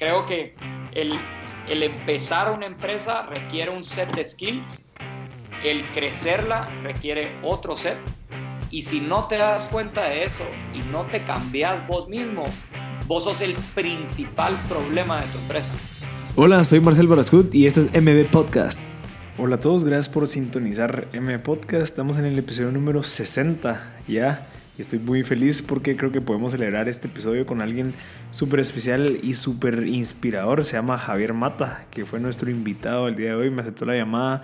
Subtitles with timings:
[0.00, 0.54] creo que
[0.92, 1.12] el,
[1.68, 4.84] el empezar una empresa requiere un set de skills,
[5.62, 7.98] el crecerla requiere otro set.
[8.70, 10.44] Y si no te das cuenta de eso
[10.74, 12.44] y no te cambias vos mismo,
[13.06, 15.72] vos sos el principal problema de tu empresa.
[16.34, 18.80] Hola, soy Marcel Barascut y esto es MB Podcast.
[19.36, 21.82] Hola a todos, gracias por sintonizar MB Podcast.
[21.82, 24.49] Estamos en el episodio número 60 ya.
[24.80, 27.92] Estoy muy feliz porque creo que podemos celebrar este episodio con alguien
[28.30, 30.64] súper especial y súper inspirador.
[30.64, 33.50] Se llama Javier Mata, que fue nuestro invitado el día de hoy.
[33.50, 34.40] Me aceptó la llamada.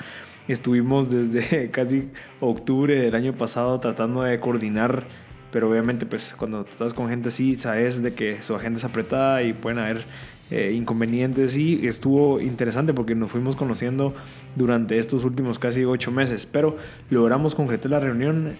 [0.47, 2.11] Estuvimos desde casi
[2.41, 5.07] octubre del año pasado tratando de coordinar
[5.53, 9.43] pero obviamente pues cuando estás con gente así sabes de que su agenda es apretada
[9.43, 10.05] y pueden haber
[10.51, 14.15] eh, inconvenientes y estuvo interesante porque nos fuimos conociendo
[14.55, 16.77] durante estos últimos casi ocho meses pero
[17.11, 18.55] logramos concretar la reunión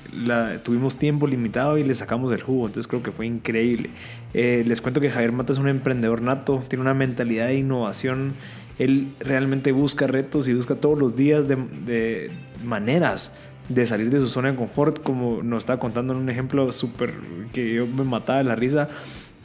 [0.65, 3.91] tuvimos tiempo limitado y le sacamos el jugo entonces creo que fue increíble.
[4.35, 8.35] Eh, les cuento que Javier Mata es un emprendedor nato tiene una mentalidad de innovación
[8.79, 12.31] él realmente busca retos y busca todos los días de, de
[12.65, 13.37] maneras
[13.69, 17.15] de salir de su zona de confort, como nos estaba contando en un ejemplo súper
[17.53, 18.89] que yo me mataba de la risa,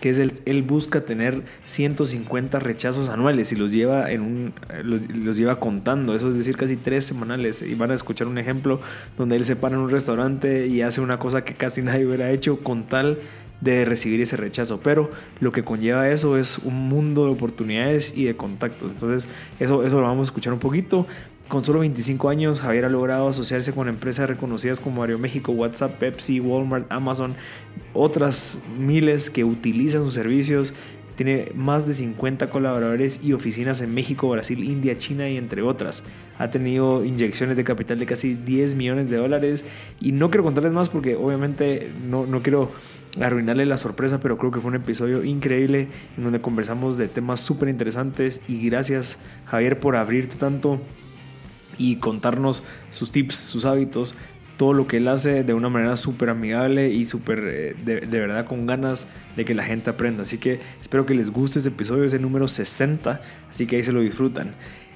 [0.02, 5.38] que es el, él busca tener 150 rechazos anuales y los lleva, en un, los,
[5.38, 7.61] lleva contando, eso es decir, casi tres semanales.
[7.61, 8.81] Y van a escuchar un ejemplo
[9.17, 12.31] donde él se para en un restaurante y hace una cosa que casi nadie hubiera
[12.31, 13.19] hecho con tal
[13.61, 18.25] de recibir ese rechazo, pero lo que conlleva eso es un mundo de oportunidades y
[18.25, 18.91] de contactos.
[18.91, 19.29] Entonces,
[19.59, 21.05] eso, eso lo vamos a escuchar un poquito.
[21.52, 26.39] Con solo 25 años, Javier ha logrado asociarse con empresas reconocidas como Aeroméxico, WhatsApp, Pepsi,
[26.39, 27.35] Walmart, Amazon,
[27.94, 30.73] otras miles que utilizan sus servicios.
[31.16, 36.03] Tiene más de 50 colaboradores y oficinas en México, Brasil, India, China y entre otras.
[36.39, 39.66] Ha tenido inyecciones de capital de casi 10 millones de dólares.
[40.00, 42.72] Y no quiero contarles más porque obviamente no, no quiero
[43.19, 47.42] arruinarle la sorpresa, pero creo que fue un episodio increíble en donde conversamos de temas
[47.42, 48.42] súper interesantes.
[48.47, 50.80] Y gracias Javier por abrirte tanto
[51.78, 54.16] y contarnos sus tips, sus hábitos,
[54.57, 58.19] todo lo que él hace de una manera súper amigable y súper eh, de, de,
[58.19, 60.23] verdad con ganas de que la gente aprenda.
[60.23, 63.91] Así que espero que les guste este episodio, es número 60, así que ahí se
[63.91, 64.53] lo disfrutan.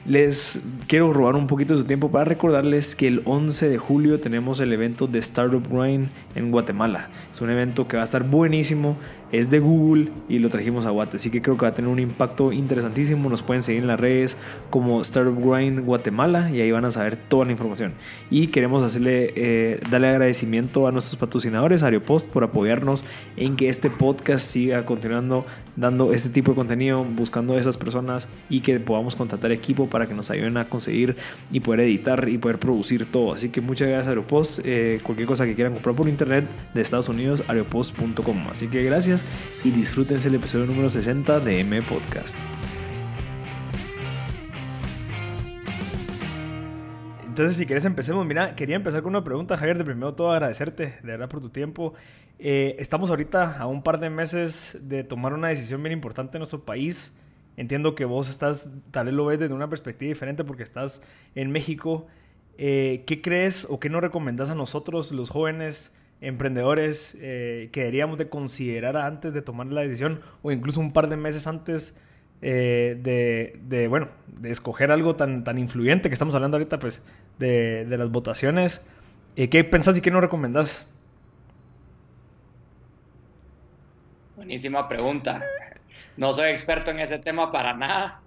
[0.07, 4.19] Les quiero robar un poquito de su tiempo para recordarles que el 11 de julio
[4.19, 7.09] tenemos el evento de Startup Grind en Guatemala.
[7.33, 8.97] Es un evento que va a estar buenísimo
[9.39, 11.17] es de Google y lo trajimos a Guate.
[11.17, 13.29] Así que creo que va a tener un impacto interesantísimo.
[13.29, 14.37] Nos pueden seguir en las redes
[14.69, 17.93] como Startup Grind Guatemala y ahí van a saber toda la información.
[18.29, 23.03] Y queremos hacerle, eh, darle agradecimiento a nuestros patrocinadores, Aeropost, por apoyarnos
[23.35, 25.45] en que este podcast siga continuando
[25.75, 30.07] dando este tipo de contenido, buscando a esas personas y que podamos contratar equipo para
[30.07, 31.17] que nos ayuden a conseguir
[31.51, 33.33] y poder editar y poder producir todo.
[33.33, 34.59] Así que muchas gracias Aeropost.
[34.63, 38.47] Eh, cualquier cosa que quieran comprar por internet de Estados Unidos, aeropost.com.
[38.49, 39.24] Así que gracias
[39.63, 42.37] y disfrútense el episodio número 60 de M Podcast.
[47.35, 48.25] Entonces, si quieres, empecemos.
[48.25, 49.77] Mira, quería empezar con una pregunta, Javier.
[49.77, 51.93] De primero todo, agradecerte, de verdad, por tu tiempo.
[52.39, 56.39] Eh, estamos ahorita a un par de meses de tomar una decisión bien importante en
[56.39, 57.19] nuestro país.
[57.57, 61.01] Entiendo que vos estás, tal vez lo ves desde una perspectiva diferente porque estás
[61.35, 62.07] en México.
[62.57, 65.93] Eh, ¿Qué crees o qué nos recomendás a nosotros, los jóvenes,
[66.27, 71.07] emprendedores eh, que deberíamos de considerar antes de tomar la decisión o incluso un par
[71.07, 71.97] de meses antes
[72.41, 77.05] eh, de, bueno, de escoger algo tan, tan influyente que estamos hablando ahorita, pues,
[77.39, 78.87] de, de las votaciones.
[79.35, 80.91] Eh, ¿Qué pensás y qué nos recomendás?
[84.35, 85.43] Buenísima pregunta.
[86.17, 88.21] No soy experto en ese tema para nada.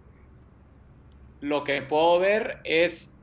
[1.40, 3.20] Lo que puedo ver es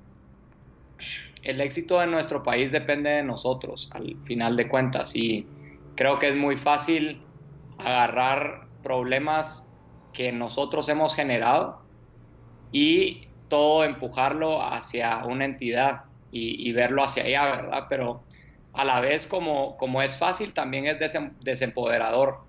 [1.46, 5.48] el éxito de nuestro país depende de nosotros, al final de cuentas, y
[5.96, 7.22] creo que es muy fácil
[7.78, 9.72] agarrar problemas
[10.12, 11.82] que nosotros hemos generado
[12.72, 17.86] y todo empujarlo hacia una entidad y, verlo hacia allá, ¿verdad?
[17.88, 18.24] Pero
[18.74, 20.98] a la vez como, como es fácil, también es
[21.40, 22.40] desempoderador.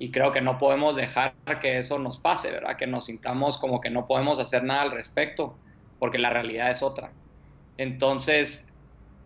[0.00, 2.76] Y creo que no podemos dejar que eso nos pase, ¿verdad?
[2.76, 5.56] Que nos sintamos como que no podemos hacer nada al respecto,
[6.00, 7.12] porque la realidad es otra.
[7.76, 8.72] Entonces,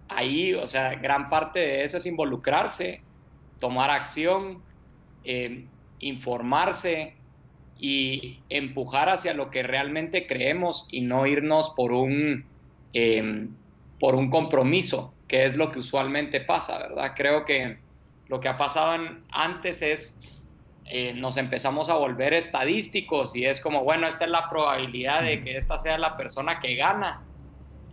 [0.08, 3.02] ahí, o sea, gran parte de eso es involucrarse,
[3.58, 4.62] tomar acción,
[5.25, 5.66] eh,
[5.98, 7.14] informarse
[7.78, 12.44] y empujar hacia lo que realmente creemos y no irnos por un,
[12.93, 13.48] eh,
[14.00, 17.12] por un compromiso, que es lo que usualmente pasa, ¿verdad?
[17.16, 17.78] Creo que
[18.28, 18.96] lo que ha pasado
[19.31, 20.44] antes es
[20.88, 25.43] eh, nos empezamos a volver estadísticos y es como, bueno, esta es la probabilidad de
[25.43, 27.25] que esta sea la persona que gana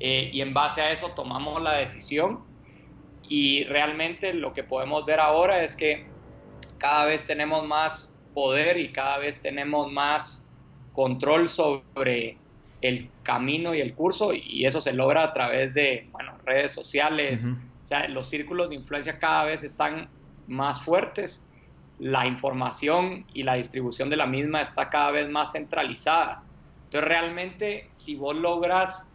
[0.05, 2.43] eh, y en base a eso tomamos la decisión
[3.29, 6.05] y realmente lo que podemos ver ahora es que
[6.77, 10.51] cada vez tenemos más poder y cada vez tenemos más
[10.91, 12.37] control sobre
[12.81, 17.47] el camino y el curso y eso se logra a través de bueno, redes sociales.
[17.81, 20.09] O sea, los círculos de influencia cada vez están
[20.47, 21.49] más fuertes,
[21.97, 26.43] la información y la distribución de la misma está cada vez más centralizada.
[26.87, 29.12] Entonces realmente si vos logras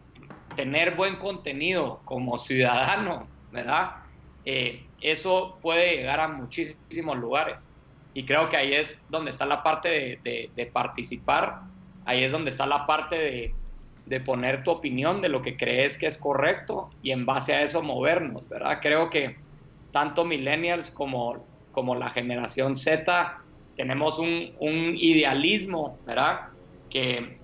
[0.59, 3.93] tener buen contenido como ciudadano, ¿verdad?
[4.45, 7.73] Eh, eso puede llegar a muchísimos lugares.
[8.13, 11.61] Y creo que ahí es donde está la parte de, participar,
[12.07, 13.55] ahí es donde está la parte
[14.09, 17.63] de, poner tu opinión de lo que crees que es correcto y en base a
[17.63, 18.81] eso movernos, ¿verdad?
[18.83, 19.37] Creo que
[19.93, 23.39] tanto millennials como, como la generación Z
[23.77, 26.49] tenemos un, un idealismo, ¿verdad?
[26.91, 27.38] Que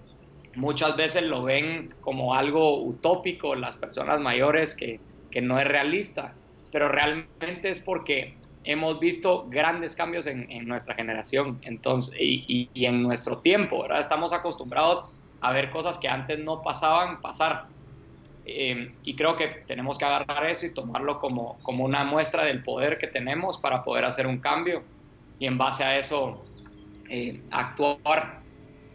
[0.56, 6.34] muchas veces lo ven como algo utópico las personas mayores que, que no es realista,
[6.70, 8.34] pero realmente es porque
[8.64, 14.00] hemos visto grandes cambios en, nuestra generación entonces, y, en nuestro tiempo, ¿verdad?
[14.00, 15.04] Estamos acostumbrados
[15.40, 17.66] a ver cosas que antes no pasaban pasar.
[18.46, 22.62] Eh, y creo que tenemos que agarrar eso y tomarlo como, como una muestra del
[22.62, 24.82] poder que tenemos para poder hacer un cambio
[25.38, 26.44] y en base a eso
[27.08, 28.40] eh, actuar,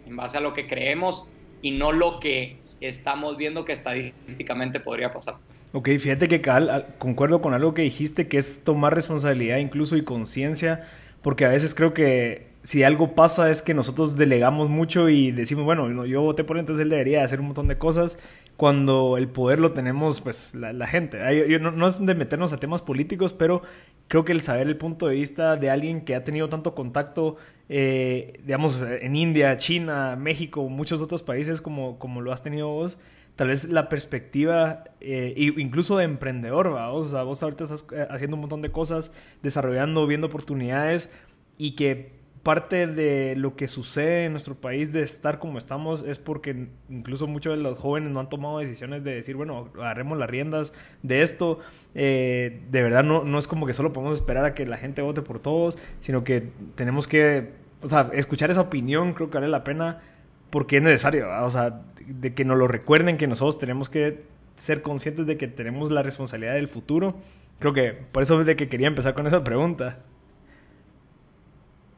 [0.05, 1.29] en base a lo que creemos
[1.61, 5.35] y no lo que estamos viendo que estadísticamente podría pasar.
[5.71, 10.03] Ok, fíjate que Cal, concuerdo con algo que dijiste, que es tomar responsabilidad incluso y
[10.03, 10.87] conciencia,
[11.21, 15.65] porque a veces creo que si algo pasa es que nosotros delegamos mucho y decimos,
[15.65, 18.17] bueno, yo voté por él, entonces él debería hacer un montón de cosas,
[18.59, 21.17] cuando el poder lo tenemos, pues, la, gente.
[21.59, 23.61] no, es de meternos a temas políticos, pero
[24.09, 27.37] creo que el saber el punto de vista de alguien que ha tenido tanto contacto,
[27.69, 32.97] eh, digamos, en India, China, México, muchos otros países como, como lo has tenido vos,
[33.37, 36.91] tal vez la perspectiva, eh, incluso de emprendedor, ¿va?
[36.91, 41.09] O sea, vos ahorita estás eh, haciendo un montón de cosas, desarrollando, viendo oportunidades
[41.57, 42.18] y que
[42.49, 47.27] parte de lo que sucede en nuestro país de estar como estamos es porque incluso
[47.27, 50.73] muchos de los jóvenes no han tomado decisiones de decir, bueno, agarremos las riendas
[51.03, 51.59] de esto.
[51.93, 55.03] Eh, de verdad no, no es como que solo podemos esperar a que la gente
[55.03, 57.51] vote por todos, sino que tenemos que,
[57.83, 60.01] o sea, escuchar esa opinión creo que vale la pena
[60.49, 64.23] porque es necesario, o sea, de que nos lo recuerden que nosotros tenemos que
[64.55, 67.15] ser conscientes de que tenemos la responsabilidad del futuro.
[67.59, 69.99] Creo que por eso es de que quería empezar con esa pregunta.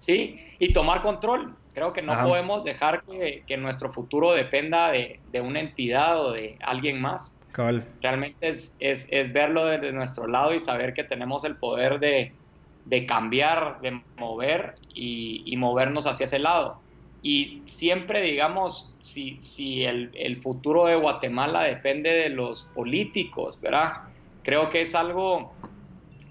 [0.02, 1.56] Sí, y tomar control.
[1.74, 7.00] Creo que no podemos dejar que, nuestro futuro dependa de, una entidad o de alguien
[7.00, 7.40] más.
[8.02, 12.34] Realmente es, es, verlo desde nuestro lado y saber que tenemos el poder de,
[13.08, 16.82] cambiar, de mover y, y movernos hacia ese lado.
[17.24, 23.94] Y siempre, digamos, si, si el, futuro de Guatemala depende de los políticos, ¿verdad?
[24.44, 25.54] Creo que es algo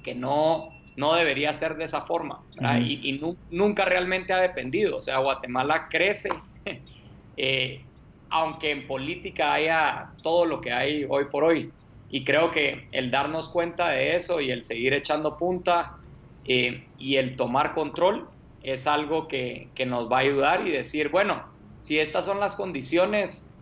[0.03, 0.71] que no,
[1.01, 2.43] no debería ser de esa forma.
[2.79, 3.21] Y,
[3.51, 4.99] nunca realmente ha dependido.
[4.99, 6.29] O sea, Guatemala crece,
[7.37, 7.83] eh,
[8.29, 11.73] aunque en política haya todo lo que hay hoy por hoy.
[12.11, 15.97] Y creo que el darnos cuenta de eso y el seguir echando punta
[16.45, 18.29] eh, y el tomar control
[18.63, 21.43] es algo que, nos va a ayudar y decir, bueno,
[21.79, 23.55] si estas son las condiciones,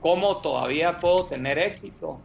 [0.00, 2.20] ¿cómo todavía puedo tener éxito?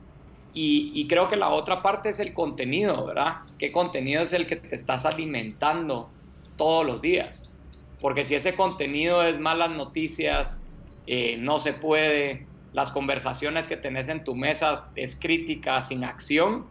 [0.54, 3.38] Y, creo que la otra parte es el contenido, ¿verdad?
[3.58, 6.10] ¿Qué contenido es el que te estás alimentando
[6.58, 7.54] todos los días?
[8.02, 10.62] Porque si ese contenido es malas noticias,
[11.08, 16.66] eh, no se puede, las conversaciones que tenés en tu mesa es crítica sin acción,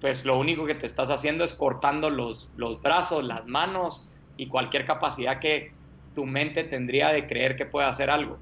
[0.00, 4.46] pues lo único que te estás haciendo es cortando los, los brazos, las manos, y
[4.46, 5.72] cualquier capacidad que
[6.14, 8.38] tu mente tendría de creer que puede hacer algo.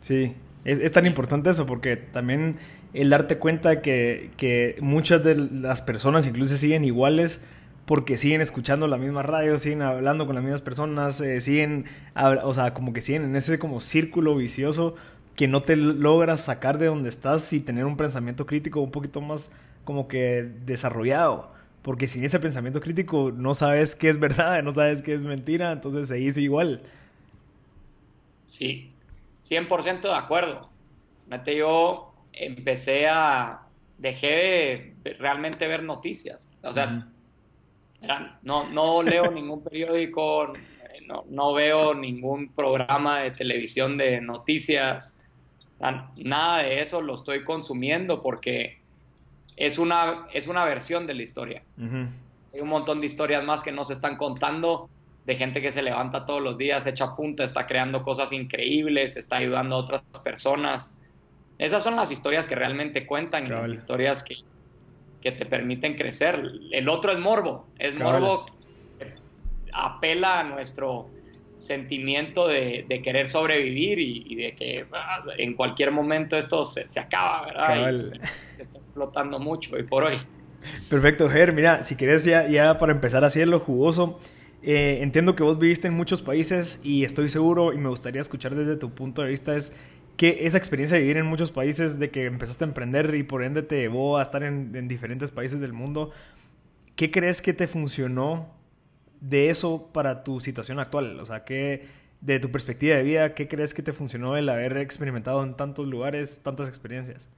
[0.00, 2.58] Sí, es, tan importante eso porque también
[3.00, 7.44] el darte cuenta que, que muchas de las personas incluso siguen iguales
[7.84, 11.84] porque siguen escuchando la misma radio, siguen hablando con las mismas personas, eh, siguen,
[12.42, 14.96] o sea, como que siguen en ese como círculo vicioso
[15.36, 19.20] que no te logras sacar de donde estás y tener un pensamiento crítico un poquito
[19.20, 19.52] más
[19.84, 25.02] como que desarrollado porque sin ese pensamiento crítico no sabes qué es verdad, no sabes
[25.02, 26.82] qué es mentira, entonces se dice igual.
[28.44, 28.90] Sí,
[29.40, 30.68] 100% de acuerdo.
[31.46, 32.05] Yo
[32.36, 33.62] empecé a,
[33.98, 37.08] dejé de realmente ver noticias, o sea,
[38.42, 40.52] no, no leo ningún periódico,
[41.06, 45.18] no, no, veo ningún programa de televisión de noticias,
[46.16, 48.78] nada de eso lo estoy consumiendo porque
[49.56, 51.62] es una, es una versión de la historia.
[51.78, 54.88] Hay un montón de historias más que nos están contando
[55.24, 59.36] de gente que se levanta todos los días, echa punta, está creando cosas increíbles, está
[59.36, 60.96] ayudando a otras personas.
[61.58, 64.36] Esas son las historias que realmente cuentan y las historias que,
[65.20, 66.42] que, te permiten crecer.
[66.70, 68.46] El otro es morbo, es morbo
[68.98, 69.14] que
[69.72, 71.08] apela a nuestro,
[71.56, 78.20] sentimiento de, querer sobrevivir y, de que ah, en cualquier momento esto se, acaba, ¿verdad?
[78.54, 80.16] se está explotando mucho hoy por hoy.
[80.90, 81.52] Perfecto, Ger.
[81.52, 84.18] Mira, si quieres ya, ya para empezar a hacerlo jugoso,
[84.62, 88.54] eh, entiendo que vos viviste en muchos países y estoy seguro y me gustaría escuchar
[88.54, 89.76] desde tu punto de vista es
[90.16, 93.44] que esa experiencia de vivir en muchos países, de que empezaste a emprender y por
[93.44, 96.10] ende te llevó a estar en, en diferentes países del mundo,
[96.96, 98.48] ¿qué crees que te funcionó
[99.20, 101.20] de eso para tu situación actual?
[101.20, 101.86] O sea, ¿qué,
[102.20, 105.86] de tu perspectiva de vida, ¿qué crees que te funcionó el haber experimentado en tantos
[105.86, 107.28] lugares, tantas experiencias?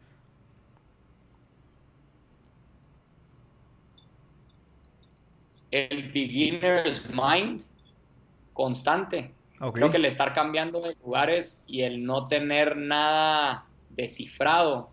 [5.70, 7.62] El beginner's mind
[8.54, 9.30] constante.
[9.72, 14.90] Creo que el estar cambiando de lugares y el no tener nada descifrado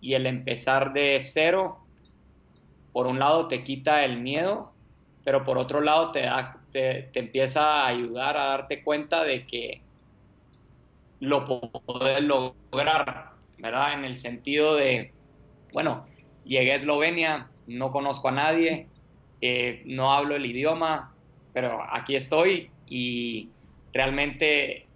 [0.00, 1.78] y el empezar de cero,
[2.92, 4.72] por un lado te quita el miedo,
[5.24, 9.82] pero por otro lado te, da, te, empieza a ayudar a darte cuenta de que
[11.20, 13.94] lo puedes lograr, ¿verdad?
[13.94, 15.12] En el sentido de,
[15.72, 16.04] bueno,
[16.44, 18.88] llegué a Eslovenia, no conozco a nadie,
[19.40, 21.14] eh, no hablo el idioma,
[21.52, 23.48] pero aquí estoy y
[23.94, 24.86] realmente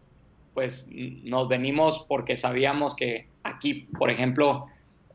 [0.52, 4.66] pues nos venimos porque sabíamos que aquí, por ejemplo,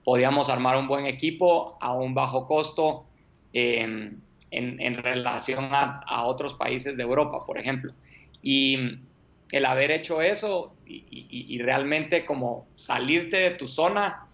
[0.03, 3.05] podíamos armar un buen equipo a un bajo costo
[3.53, 4.21] en,
[4.51, 7.91] relación a, otros países de Europa, por ejemplo.
[8.41, 8.99] Y
[9.51, 14.25] el haber hecho eso y, realmente como salirte de tu zona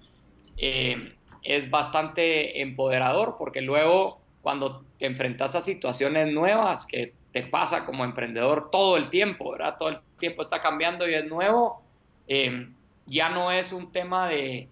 [0.58, 7.86] eh, es bastante empoderador porque luego cuando te enfrentas a situaciones nuevas que te pasa
[7.86, 9.76] como emprendedor todo el tiempo, ¿verdad?
[9.78, 11.84] Todo el tiempo está cambiando y es nuevo,
[12.30, 12.70] eh,
[13.08, 14.70] ya no es un tema de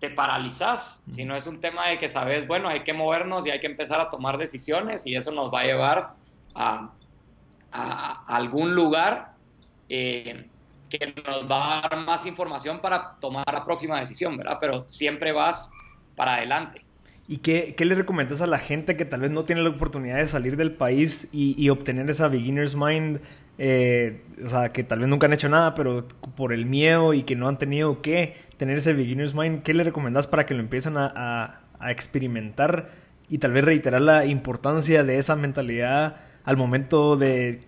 [0.00, 3.60] te paralizas, sino es un tema de que sabes, bueno, hay que movernos y hay
[3.60, 6.14] que empezar a tomar decisiones y eso nos va a llevar
[6.56, 6.90] a,
[8.26, 9.34] algún lugar
[9.88, 10.44] eh,
[10.90, 14.58] que nos va a dar más información para tomar la próxima decisión, ¿verdad?
[14.60, 15.70] Pero siempre vas
[16.16, 16.87] para adelante.
[17.30, 20.16] ¿Y qué, qué, le recomiendas a la gente que tal vez no tiene la oportunidad
[20.16, 23.20] de salir del país y, obtener esa beginner's mind?
[23.58, 27.24] Eh, o sea, que tal vez nunca han hecho nada, pero por el miedo y
[27.24, 30.60] que no han tenido que tener ese beginner's mind, ¿qué le recomiendas para que lo
[30.60, 32.92] empiecen a, a, experimentar
[33.28, 37.60] y tal vez reiterar la importancia de esa mentalidad al momento de,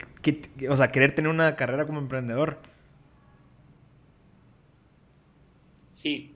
[0.71, 2.59] o sea, querer tener una carrera como emprendedor?
[5.91, 6.35] Sí.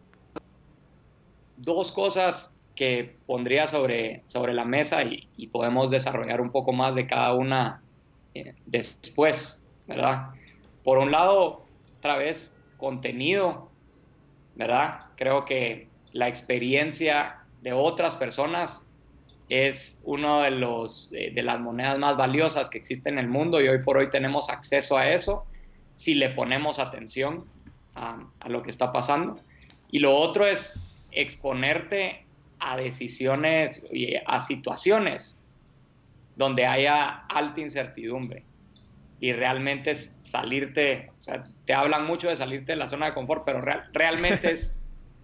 [1.56, 7.06] Dos cosas que pondría sobre, sobre la mesa y, podemos desarrollar un poco más de
[7.06, 7.82] cada una
[8.34, 10.30] eh, después, ¿verdad?
[10.82, 11.64] Por un lado,
[11.98, 13.70] otra vez, contenido,
[14.56, 14.98] ¿verdad?
[15.16, 18.90] Creo que la experiencia de otras personas
[19.48, 23.68] es una de, los, de las monedas más valiosas que existen en el mundo y
[23.68, 25.46] hoy por hoy tenemos acceso a eso
[25.92, 27.44] si le ponemos atención
[27.94, 29.38] a, a lo que está pasando.
[29.90, 30.80] Y lo otro es
[31.12, 32.23] exponerte
[32.64, 35.40] a decisiones y a situaciones
[36.36, 38.44] donde haya alta incertidumbre
[39.20, 43.14] y realmente es salirte, o sea, te hablan mucho de salirte de la zona de
[43.14, 43.60] confort, pero
[43.92, 44.80] realmente es,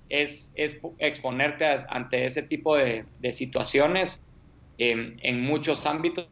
[0.09, 0.54] es,
[0.99, 4.28] exponerte ante ese tipo de, situaciones
[4.78, 6.28] en muchos ámbitos.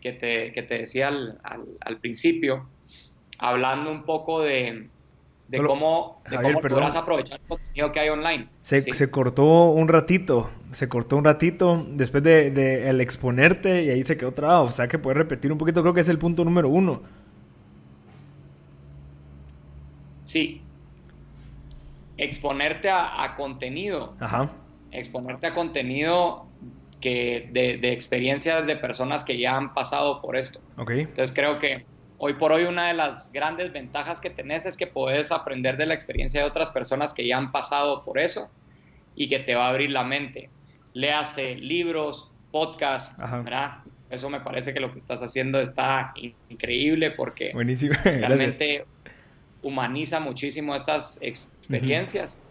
[0.00, 1.38] Que te, que te decía al,
[1.80, 2.68] al principio,
[3.38, 4.88] hablando un poco de,
[5.48, 8.48] de cómo, de podrás aprovechar el contenido que hay online.
[8.62, 14.16] Se, cortó un ratito, se cortó un ratito después de, el exponerte y ahí se
[14.16, 14.64] quedó trabado.
[14.64, 17.02] O sea que puedes repetir un poquito, creo que es el punto número uno.
[20.24, 20.62] Sí.
[22.16, 24.14] Exponerte a, contenido.
[24.20, 24.48] Ajá.
[24.92, 26.46] Exponerte a contenido
[27.00, 30.60] que de, de, experiencias de personas que ya han pasado por esto.
[30.78, 30.90] Ok.
[30.90, 31.84] Entonces creo que
[32.18, 35.86] hoy por hoy una de las grandes ventajas que tenés es que puedes aprender de
[35.86, 38.50] la experiencia de otras personas que ya han pasado por eso
[39.14, 40.50] y que te va a abrir la mente.
[40.92, 43.78] Léase libros, podcasts, ¿verdad?
[44.10, 46.14] Eso me parece que lo que estás haciendo está
[46.48, 47.52] increíble porque
[48.04, 48.84] realmente
[49.62, 52.46] humaniza muchísimo estas experiencias.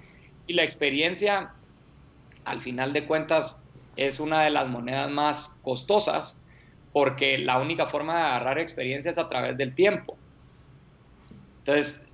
[0.48, 1.54] Y la experiencia,
[2.44, 3.62] al final de cuentas,
[3.96, 6.42] es una de las monedas más costosas
[6.94, 10.18] porque la única forma de agarrar experiencia es a través del tiempo.
[11.58, 12.06] Entonces,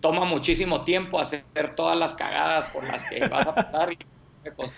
[0.00, 1.44] toma muchísimo tiempo hacer
[1.76, 3.98] todas las cagadas por las que vas a pasar y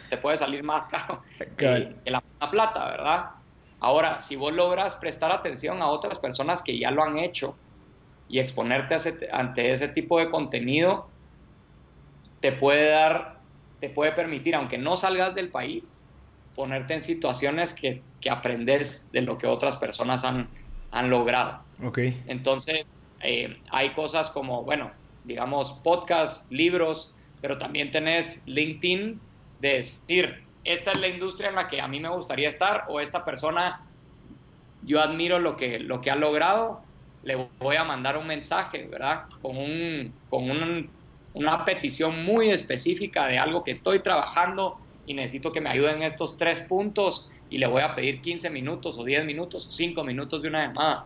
[0.08, 1.22] te puede salir más caro
[1.56, 3.26] que, la plata, ¿verdad?
[3.78, 7.56] Ahora, si vos logras prestar atención a otras personas que ya lo han hecho
[8.26, 8.96] y exponerte
[9.30, 11.08] ante ese tipo de contenido,
[12.40, 13.40] te puede dar
[13.80, 16.06] te puede permitir, aunque no salgas del país,
[16.54, 20.48] ponerte en situaciones que, que aprendes de lo que otras personas han,
[20.90, 21.60] han logrado.
[21.82, 22.22] Okay.
[22.26, 24.90] Entonces, eh, hay cosas como, bueno,
[25.24, 29.20] digamos, podcasts, libros, pero también tenés LinkedIn
[29.60, 33.00] de decir, esta es la industria en la que a mí me gustaría estar o
[33.00, 33.82] esta persona,
[34.82, 36.82] yo admiro lo que, lo que ha logrado,
[37.22, 39.24] le voy a mandar un mensaje, ¿verdad?
[39.42, 40.90] Con, un, con un,
[41.34, 44.78] una petición muy específica de algo que estoy trabajando
[45.10, 48.96] y necesito que me ayuden estos tres puntos y le voy a pedir 15 minutos
[48.96, 51.04] o 10 minutos o 5 minutos de una llamada.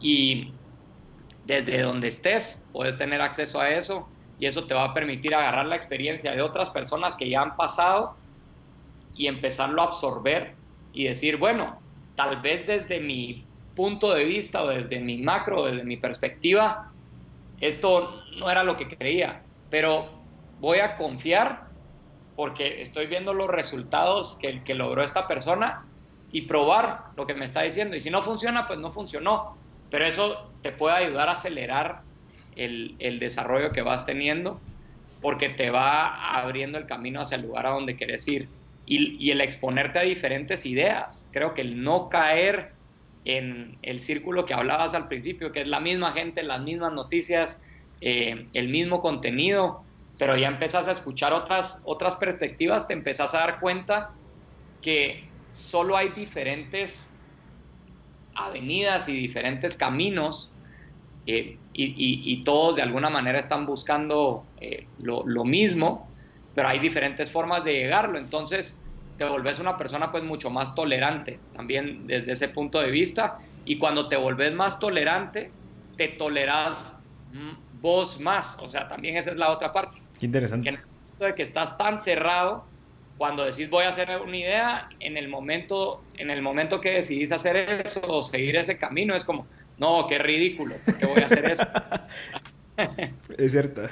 [0.00, 0.52] Y
[1.44, 4.08] desde donde estés puedes tener acceso a eso
[4.40, 7.54] y eso te va a permitir agarrar la experiencia de otras personas que ya han
[7.54, 8.16] pasado
[9.14, 10.56] y empezarlo a absorber
[10.92, 11.80] y decir, bueno,
[12.16, 13.44] tal vez desde mi
[13.76, 16.90] punto de vista o desde mi macro, desde mi perspectiva,
[17.60, 20.10] esto no era lo que creía, pero
[20.58, 21.69] voy a confiar
[22.40, 25.84] porque estoy viendo los resultados que, logró esta persona
[26.32, 27.96] y probar lo que me está diciendo.
[27.96, 29.58] Y si no funciona, pues no funcionó.
[29.90, 32.00] Pero eso te puede ayudar a acelerar
[32.56, 34.58] el, desarrollo que vas teniendo
[35.20, 38.48] porque te va abriendo el camino hacia el lugar a donde quieres ir.
[38.86, 41.28] Y, y, el exponerte a diferentes ideas.
[41.32, 42.72] Creo que el no caer
[43.26, 47.62] en el círculo que hablabas al principio, que es la misma gente, las mismas noticias,
[48.00, 49.84] eh, el mismo contenido,
[50.20, 54.10] pero ya empezás a escuchar otras, otras perspectivas, te empezás a dar cuenta
[54.82, 57.18] que solo hay diferentes
[58.34, 60.52] avenidas y diferentes caminos
[61.24, 66.12] eh, y, todos de alguna manera están buscando eh, lo, mismo,
[66.52, 68.18] pero hay diferentes formas de llegarlo.
[68.18, 68.84] Entonces
[69.16, 73.78] te volvés una persona pues mucho más tolerante también desde ese punto de vista y
[73.78, 75.54] cuando te volvés más tolerante,
[75.96, 76.94] te toleras
[77.72, 78.58] vos más.
[78.60, 80.09] O sea, también esa es la otra parte.
[80.20, 80.64] Qué interesante.
[80.64, 82.64] Que en el momento de que estás tan cerrado,
[83.16, 87.32] cuando decís voy a hacer una idea, en el momento, en el momento que decidís
[87.32, 89.46] hacer eso o seguir ese camino, es como,
[89.78, 91.66] no, qué ridículo, ¿por qué voy a hacer eso?
[93.38, 93.82] es cierto.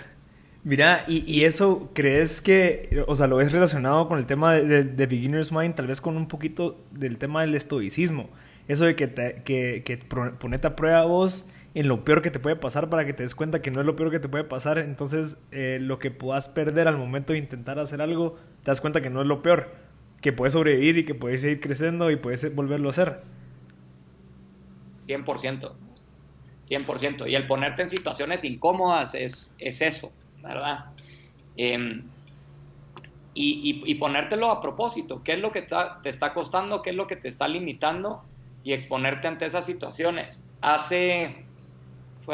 [0.64, 4.64] Mira, y, y, eso, ¿crees que, o sea, lo ves relacionado con el tema de,
[4.66, 8.28] de, de, Beginner's Mind, tal vez con un poquito del tema del estoicismo?
[8.66, 12.38] Eso de que, te, que, que ponete a prueba vos en lo peor que te
[12.38, 14.44] puede pasar para que te des cuenta que no es lo peor que te puede
[14.44, 14.78] pasar.
[14.78, 19.00] Entonces, eh, lo que puedas perder al momento de intentar hacer algo, te das cuenta
[19.00, 19.74] que no es lo peor,
[20.20, 23.20] que puedes sobrevivir y que puedes seguir creciendo y puedes volverlo a hacer.
[25.06, 25.72] 100%,
[26.64, 27.30] 100%.
[27.30, 30.86] Y el ponerte en situaciones incómodas es, es eso, ¿verdad?
[31.56, 32.02] Eh,
[33.40, 36.82] y, ponértelo a propósito, ¿qué es lo que te está costando?
[36.82, 38.24] ¿Qué es lo que te está limitando?
[38.64, 40.48] Y exponerte ante esas situaciones.
[40.60, 41.36] Hace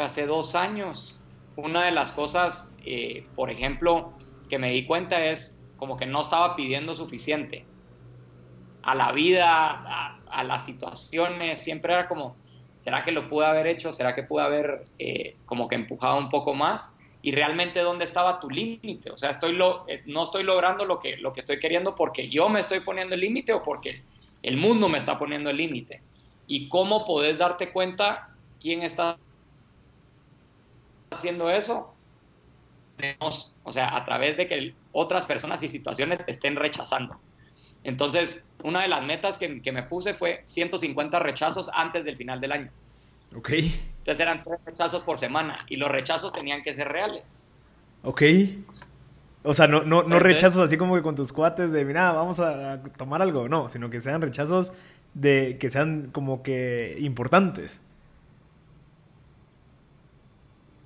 [0.03, 1.17] hace dos años.
[1.55, 4.13] Una de las cosas, eh, por ejemplo,
[4.49, 7.65] que me di cuenta es como que no estaba pidiendo suficiente
[8.83, 12.35] a la vida, a, las situaciones, siempre era como,
[12.77, 13.91] ¿será que lo pude haber hecho?
[13.91, 16.97] ¿Será que pude haber eh, como que empujado un poco más?
[17.21, 19.09] Y realmente dónde estaba tu límite?
[19.11, 22.59] O sea, estoy no estoy logrando lo que, lo que estoy queriendo porque yo me
[22.59, 24.03] estoy poniendo el límite o porque
[24.43, 26.03] el mundo me está poniendo el límite.
[26.45, 29.17] Y cómo podés darte cuenta quién está
[31.15, 31.93] haciendo eso,
[33.63, 37.19] o sea, a través de que otras personas y situaciones estén rechazando.
[37.83, 42.41] Entonces, una de las metas que, que, me puse fue 150 rechazos antes del final
[42.41, 42.71] del año.
[43.35, 43.51] Ok.
[43.51, 47.47] Entonces eran tres rechazos por semana y los rechazos tenían que ser reales.
[48.03, 48.23] Ok.
[49.43, 52.39] O sea, no, no, no rechazos así como que con tus cuates de, mira, vamos
[52.39, 54.73] a tomar algo, no, sino que sean rechazos
[55.13, 57.79] de que sean como que importantes.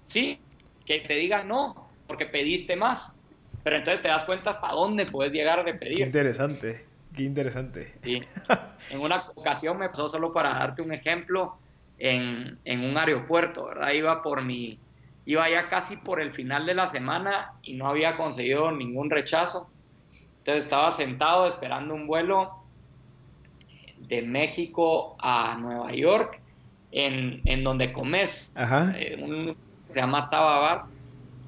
[0.10, 0.39] Sí,
[0.86, 3.15] que te digan no, porque pediste más.
[3.63, 5.98] Pero entonces te das cuenta hasta dónde puedes llegar de pedir.
[5.98, 7.93] Qué interesante, qué interesante.
[8.04, 8.22] Sí.
[8.91, 11.58] En una ocasión me pasó solo para darte un ejemplo
[12.00, 13.91] en, en un aeropuerto, ¿verdad?
[13.91, 14.80] Iba por mi,
[15.26, 19.69] iba ya casi por el final de la semana y no había conseguido ningún rechazo.
[20.39, 22.63] Entonces estaba sentado esperando un vuelo
[24.00, 26.41] de México a Nueva York,
[26.91, 28.52] en, en donde comes.
[28.56, 28.95] Ajá.
[28.98, 29.56] Eh, un,
[29.89, 30.86] se llama Tababar,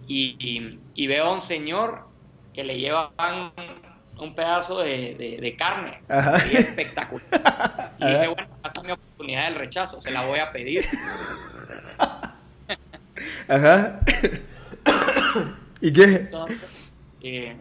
[0.08, 2.06] y, veo a un señor
[2.54, 3.12] que le llevan
[4.17, 6.01] un pedazo de, de, de carne,
[6.51, 7.91] y espectacular.
[8.01, 8.13] Y Ajá.
[8.13, 10.84] dije, bueno, hasta mi oportunidad del rechazo, se la voy a pedir.
[13.47, 13.99] Ajá.
[15.82, 16.04] ¿Y qué?
[16.04, 17.56] Entonces, eh,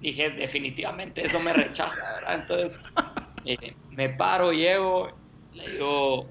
[0.00, 2.40] dije, definitivamente eso me rechaza, ¿verdad?
[2.40, 2.82] Entonces,
[3.44, 5.16] eh, me paro, llego,
[5.54, 6.28] le digo,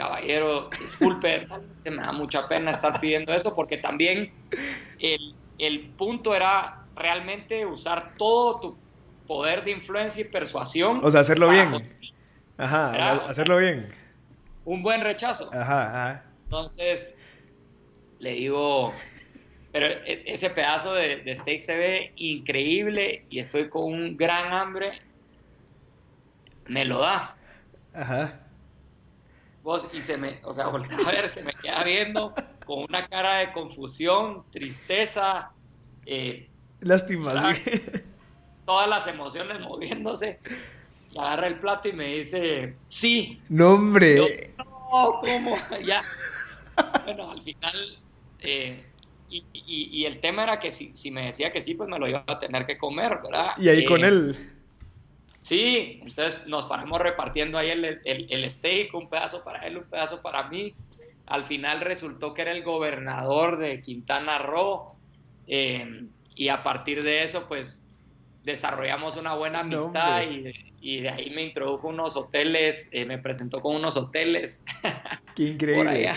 [0.00, 1.46] caballero, disculpe,
[1.84, 4.32] me da mucha pena estar pidiendo eso porque también
[4.98, 8.78] el, el punto era realmente usar todo tu
[9.26, 11.00] poder de influencia y persuasión.
[11.04, 11.94] O sea, hacerlo bien.
[12.56, 13.92] Ajá, hacerlo bien.
[14.64, 15.50] Un buen rechazo.
[15.52, 16.24] Ajá, ajá.
[16.44, 17.14] Entonces,
[18.20, 18.94] le digo,
[19.72, 24.52] pero e, ese pedazo de, de steak se ve increíble y estoy con un gran
[24.52, 24.98] hambre.
[26.66, 27.36] Me lo da.
[27.92, 28.49] Ajá.
[29.62, 33.08] Vos, y se me, o sea, voltea a ver, se me queda viendo con una
[33.08, 35.50] cara de confusión, tristeza.
[36.06, 36.48] Eh,
[36.80, 37.54] Lástima,
[38.64, 40.38] Todas las emociones moviéndose.
[41.12, 43.40] Y agarra el plato y me dice, sí.
[43.48, 44.54] No, hombre.
[44.56, 45.56] no, ¿cómo?
[45.84, 46.02] ya.
[47.04, 47.98] Bueno, al final
[48.42, 48.84] eh,
[49.28, 52.24] y, el tema era que si, si, me decía que sí, pues me lo iba
[52.26, 53.52] a tener que comer, ¿verdad?
[53.58, 54.36] Y ahí con eh, él.
[55.42, 60.20] Sí, entonces nos paramos repartiendo ahí el, el, steak, un pedazo para él, un pedazo
[60.20, 60.74] para mí.
[61.26, 64.96] Al final resultó que era el gobernador de Quintana Roo.
[65.46, 67.86] Eh, y a partir de eso, pues
[68.44, 73.76] desarrollamos una buena amistad y, y, de ahí me introdujo unos hoteles, me presentó con
[73.76, 74.64] unos hoteles.
[75.36, 76.10] Qué increíble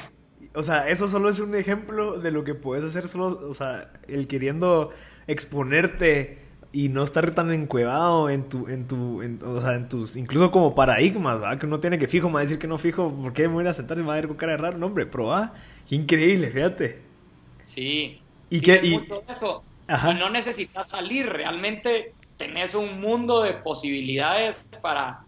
[0.55, 3.91] o sea, eso solo es un ejemplo de lo que puedes hacer solo, o sea,
[4.07, 4.91] el queriendo
[5.27, 6.39] exponerte
[6.73, 10.73] y no estar tan encuevado en tu, en tu, o sea, en tus, incluso como
[10.73, 11.59] paradigmas, ¿verdad?
[11.59, 13.53] Que uno tiene que fijo, me va a decir que no fijo, ¿por qué me
[13.53, 14.77] voy a sentar y me va a ver con cara de raro?
[14.79, 15.53] No, hombre, pero ah,
[15.91, 16.99] increíble, fíjate.
[17.63, 18.19] Sí.
[18.49, 18.99] Y que, y...
[19.29, 19.63] eso.
[19.88, 25.23] y no necesitas salir, realmente tenés un mundo de posibilidades para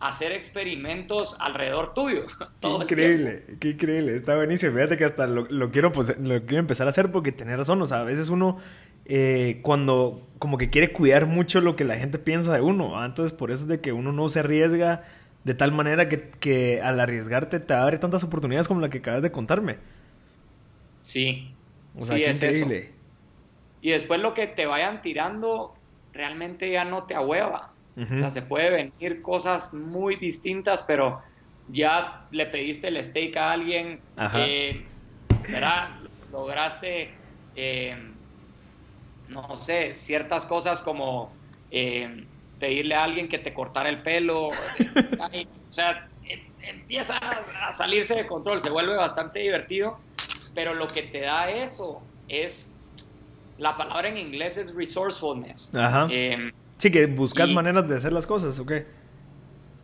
[0.00, 2.26] hacer experimentos alrededor tuyo.
[2.60, 4.74] Qué increíble, qué increíble, está buenísimo.
[4.74, 7.86] Fíjate que hasta lo, quiero, pues, lo quiero empezar a hacer porque tenés razón, o
[7.86, 8.58] sea, a veces uno
[9.08, 13.36] eh, cuando como que quiere cuidar mucho lo que la gente piensa de uno, entonces
[13.36, 15.04] por eso es de que uno no se arriesga
[15.44, 19.22] de tal manera que, que al arriesgarte te abre tantas oportunidades como la que acabas
[19.22, 19.76] de contarme.
[21.02, 21.54] Sí,
[21.94, 22.78] o sea, sí, es increíble.
[22.78, 22.90] Eso.
[23.80, 25.74] Y después lo que te vayan tirando
[26.12, 27.72] realmente ya no te ahueva.
[27.98, 31.22] O sea, se puede venir cosas muy distintas, pero
[31.68, 34.00] ya le pediste el steak a alguien,
[34.34, 34.84] eh,
[36.30, 37.10] Lograste,
[37.54, 37.96] eh,
[39.28, 41.32] no sé, ciertas cosas como
[41.70, 42.26] eh,
[42.58, 44.48] pedirle a alguien que te cortara el pelo.
[44.48, 44.52] o
[45.70, 49.98] sea, em, empieza a salirse de control, se vuelve bastante divertido,
[50.54, 52.74] pero lo que te da eso es,
[53.58, 55.74] la palabra en inglés es resourcefulness.
[55.74, 56.06] Ajá.
[56.10, 58.86] Em, Sí, que buscas maneras de hacer las cosas, ¿o qué?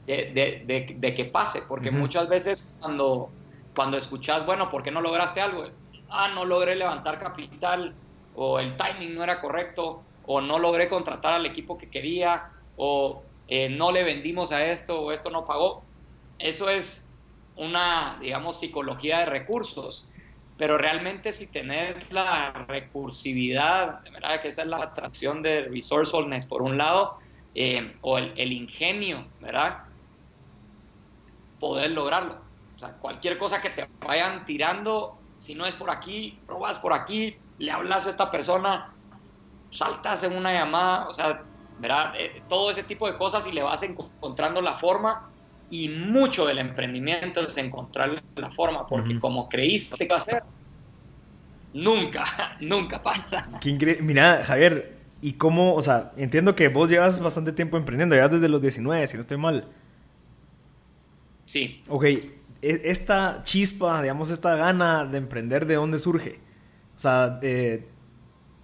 [0.07, 3.31] De, que pase, porque muchas veces cuando,
[3.75, 5.65] cuando escuchas, bueno, ¿por qué no lograste algo?
[6.11, 7.95] Ah, no logré levantar capital,
[8.35, 13.23] o el timing no era correcto, o no logré contratar al equipo que quería, o
[13.49, 15.83] eh, no le vendimos a esto, o esto no pagó.
[16.39, 17.09] Eso es
[17.57, 20.09] una, digamos, psicología de recursos
[20.63, 26.63] pero realmente si tenés la recursividad, verdad que esa es la atracción de resourcefulness por
[26.63, 27.17] un lado,
[27.55, 29.79] eh, o el, ingenio, ¿verdad?
[31.59, 32.41] Poder lograrlo.
[33.01, 37.71] Cualquier cosa que te vayan tirando, si no es por aquí, probas por aquí, le
[37.71, 38.93] hablas a esta persona,
[39.71, 41.45] saltas en una llamada, o sea,
[41.79, 42.13] ¿verdad?
[42.19, 45.31] Eh, todo ese tipo de cosas y le vas encontrando la forma
[45.71, 50.43] y mucho del emprendimiento es encontrar la forma, porque como creíste que va a ser,
[51.73, 52.25] nunca,
[52.61, 53.49] nunca pasa.
[54.01, 58.49] Mira, Javier, ¿y cómo, o sea, entiendo que vos llevas bastante tiempo emprendiendo, llevas desde
[58.49, 59.69] los 19, si no estoy mal.
[61.45, 61.85] Sí.
[61.89, 66.41] Ok, e, esta chispa, digamos, esta gana de emprender, ¿de dónde surge?
[67.03, 67.85] O sea, eh,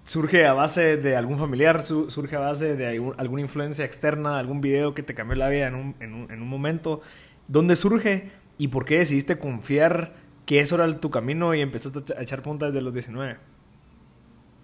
[0.04, 4.94] surge a base de algún familiar, surge a base de alguna influencia externa, algún video
[4.94, 7.00] que te cambió la vida en un, en un, en un momento.
[7.48, 10.14] ¿Dónde surge y por qué decidiste confiar
[10.46, 13.38] que eso era tu camino y empezaste a echar punta desde los 19?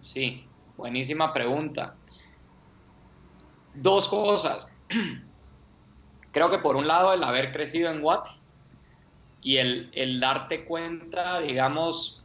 [0.03, 0.45] Sí,
[0.77, 1.97] buenísima pregunta.
[3.75, 4.73] Dos cosas.
[6.31, 8.29] Creo que por un lado el haber crecido en Watt
[9.43, 12.24] y el, el darte cuenta, digamos,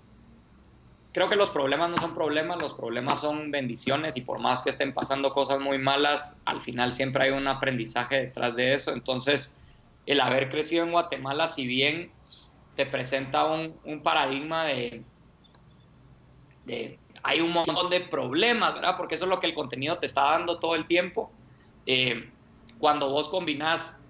[1.11, 4.69] creo que los problemas no son problemas, los problemas son bendiciones y por más que
[4.69, 8.93] estén pasando cosas muy malas, al final siempre hay un aprendizaje detrás de eso.
[8.93, 9.59] Entonces,
[10.05, 12.11] el haber crecido en Guatemala, si bien
[12.75, 15.03] te presenta un, paradigma de,
[17.23, 18.95] Hay un montón de problemas, ¿verdad?
[18.95, 21.31] Porque eso es lo que el contenido te está dando todo el tiempo.
[21.85, 22.29] Eh,
[22.79, 24.05] cuando vos combinás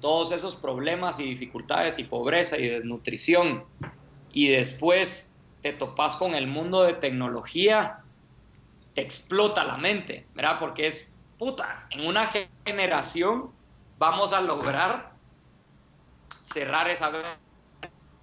[0.00, 3.64] todos esos problemas y dificultades y pobreza y desnutrición
[4.32, 5.31] y después
[5.62, 8.00] te topas con el mundo de tecnología,
[8.94, 10.58] te explota la mente, ¿verdad?
[10.58, 12.30] Porque es, puta, en una
[12.66, 13.52] generación
[13.98, 15.12] vamos a lograr
[16.42, 17.10] cerrar esa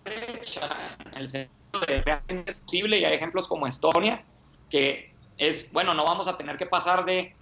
[0.05, 4.23] brecha en el sentido de realmente es posible y hay ejemplos como Estonia
[4.69, 7.35] que es, bueno, no vamos a tener que pasar de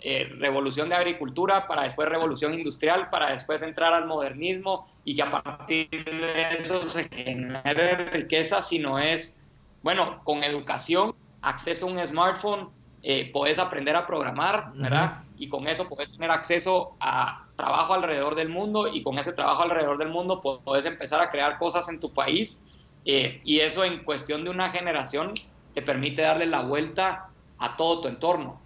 [0.00, 5.22] eh, revolución de agricultura para después revolución industrial, para después entrar al modernismo y que
[5.22, 9.41] a partir de eso se genere riqueza, sino es,
[9.82, 12.70] bueno, con educación, acceso a un smartphone,
[13.02, 15.24] eh, puedes aprender a programar, ¿verdad?
[15.36, 19.62] Y con eso puedes tener acceso a trabajo alrededor del mundo y con ese trabajo
[19.62, 22.64] alrededor del mundo puedes empezar a crear cosas en tu país
[23.04, 25.34] eh, y eso en cuestión de una generación
[25.74, 28.60] te permite darle la vuelta a todo tu entorno.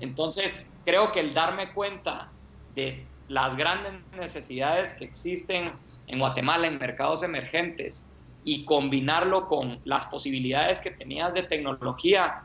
[0.00, 2.30] Entonces, creo que el darme cuenta
[2.74, 5.72] de las grandes necesidades que existen
[6.06, 8.07] en Guatemala en mercados emergentes
[8.44, 12.42] y combinarlo con las posibilidades que tenías de tecnología,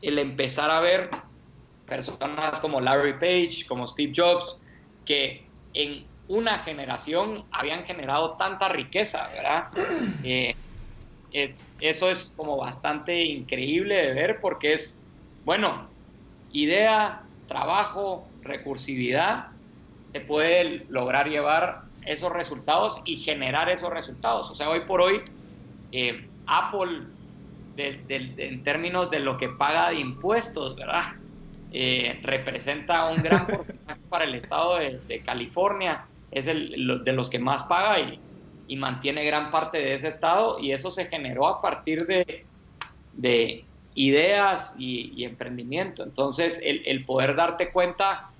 [0.00, 1.10] el empezar a ver
[1.86, 4.62] personas como Larry Page, como Steve Jobs,
[5.04, 9.68] que en una generación habían generado tanta riqueza, ¿verdad?
[11.32, 15.04] Eh, eso es como bastante increíble de ver porque es,
[15.44, 15.90] bueno,
[16.50, 19.48] idea, trabajo, recursividad,
[20.12, 24.50] te puede lograr llevar esos resultados y generar esos resultados.
[24.50, 25.20] O sea, hoy por hoy,
[25.92, 27.02] eh, Apple,
[27.76, 31.04] en términos de lo que paga de impuestos, ¿verdad?
[31.72, 37.38] Eh, representa un gran porcentaje para el estado de, California, es el, de los que
[37.38, 38.18] más paga y,
[38.68, 42.46] y, mantiene gran parte de ese estado y eso se generó a partir de,
[43.14, 43.64] de
[43.96, 46.04] ideas y, emprendimiento.
[46.04, 48.30] Entonces, el, poder darte cuenta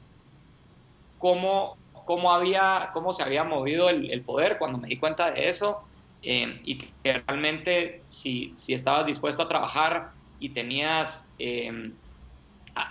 [1.18, 5.82] cómo, cómo, había, cómo se había movido el, poder cuando me di cuenta de eso
[6.22, 11.92] eh, y que realmente si, si, estabas dispuesto a trabajar y tenías eh,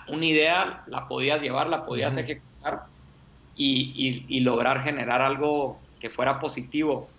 [0.08, 2.84] una idea, la podías llevar, la podías ejecutar
[3.56, 7.10] y, y lograr generar algo que fuera positivo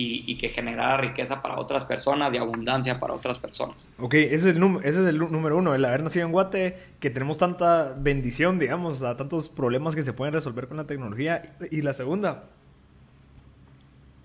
[0.00, 3.90] y, que generara riqueza para otras personas y abundancia para otras personas.
[3.98, 7.10] Ok, ese es el, ese es el número uno, el haber nacido en Guate, que
[7.10, 11.56] tenemos tanta bendición, digamos, a tantos problemas que se pueden resolver con la tecnología.
[11.70, 12.44] Y la segunda.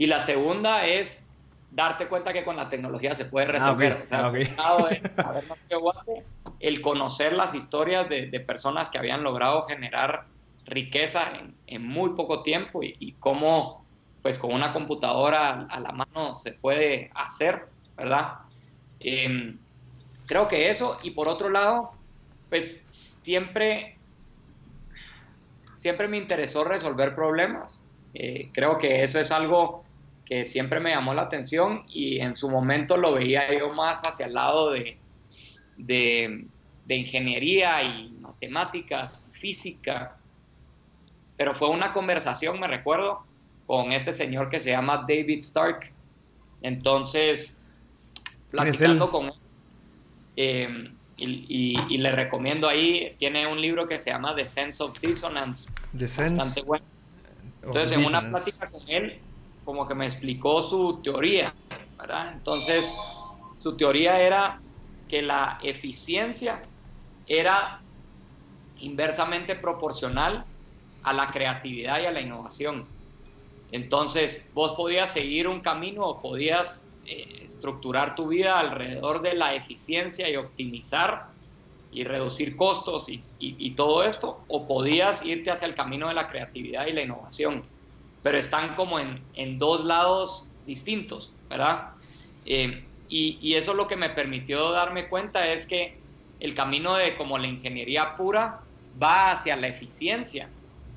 [0.04, 1.34] Y la segunda es
[1.72, 4.02] darte cuenta que con la tecnología se puede ah, resolver.
[4.04, 4.34] O sea,
[6.60, 10.26] el es conocer las historias de, personas que habían logrado generar
[10.66, 11.32] riqueza
[11.68, 13.86] en, muy poco tiempo y, y cómo
[14.22, 18.40] pues con una computadora a la mano se puede hacer, ¿verdad?
[19.00, 19.58] Em,
[20.26, 21.94] creo que eso, y por otro lado,
[22.50, 23.96] pues siempre,
[25.78, 27.88] siempre me interesó resolver problemas.
[28.14, 29.84] Eh, creo que eso es algo
[30.34, 34.26] que siempre me llamó la atención y en su momento lo veía yo más hacia
[34.26, 34.98] el lado de,
[35.78, 36.48] de,
[36.86, 40.18] de ingeniería y matemáticas, física,
[41.38, 43.24] pero fue una conversación, me recuerdo,
[43.68, 45.94] con este señor que se llama David Stark.
[46.64, 47.64] Entonces,
[48.50, 49.34] platicando con él,
[50.36, 55.72] eh, y, le recomiendo ahí, tiene un libro que se llama The Sense of Dissonance.
[55.96, 56.86] The Sense bastante bueno.
[57.62, 59.20] Entonces, en una plática con él,
[59.64, 61.56] como que me explicó su teoría,
[61.98, 62.34] ¿verdad?
[62.34, 62.98] Entonces,
[63.58, 64.62] su teoría era
[65.08, 66.62] que la eficiencia
[67.26, 67.82] era
[68.78, 70.46] inversamente proporcional
[71.04, 72.88] a la creatividad y a la innovación.
[73.72, 79.56] Entonces, vos podías seguir un camino o podías eh, estructurar tu vida alrededor de la
[79.56, 81.34] eficiencia y optimizar
[81.92, 86.88] y reducir costos y, todo esto, o podías irte hacia el camino de la creatividad
[86.88, 87.62] y la innovación,
[88.24, 91.90] pero están como en, dos lados distintos, ¿verdad?
[92.46, 95.98] Eh, y, y, eso lo que me permitió darme cuenta es que
[96.40, 98.62] el camino de como la ingeniería pura
[99.02, 100.50] va hacia la eficiencia,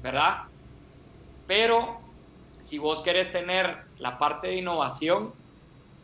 [0.02, 0.44] ¿verdad?
[1.46, 2.00] Pero
[2.60, 5.32] si vos querés tener la parte de innovación,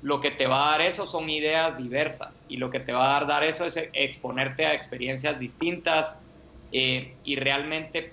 [0.02, 3.16] lo que te va a dar eso son ideas diversas y lo que te va
[3.16, 6.24] a dar, eso es exponerte a experiencias distintas
[6.72, 8.12] eh, y realmente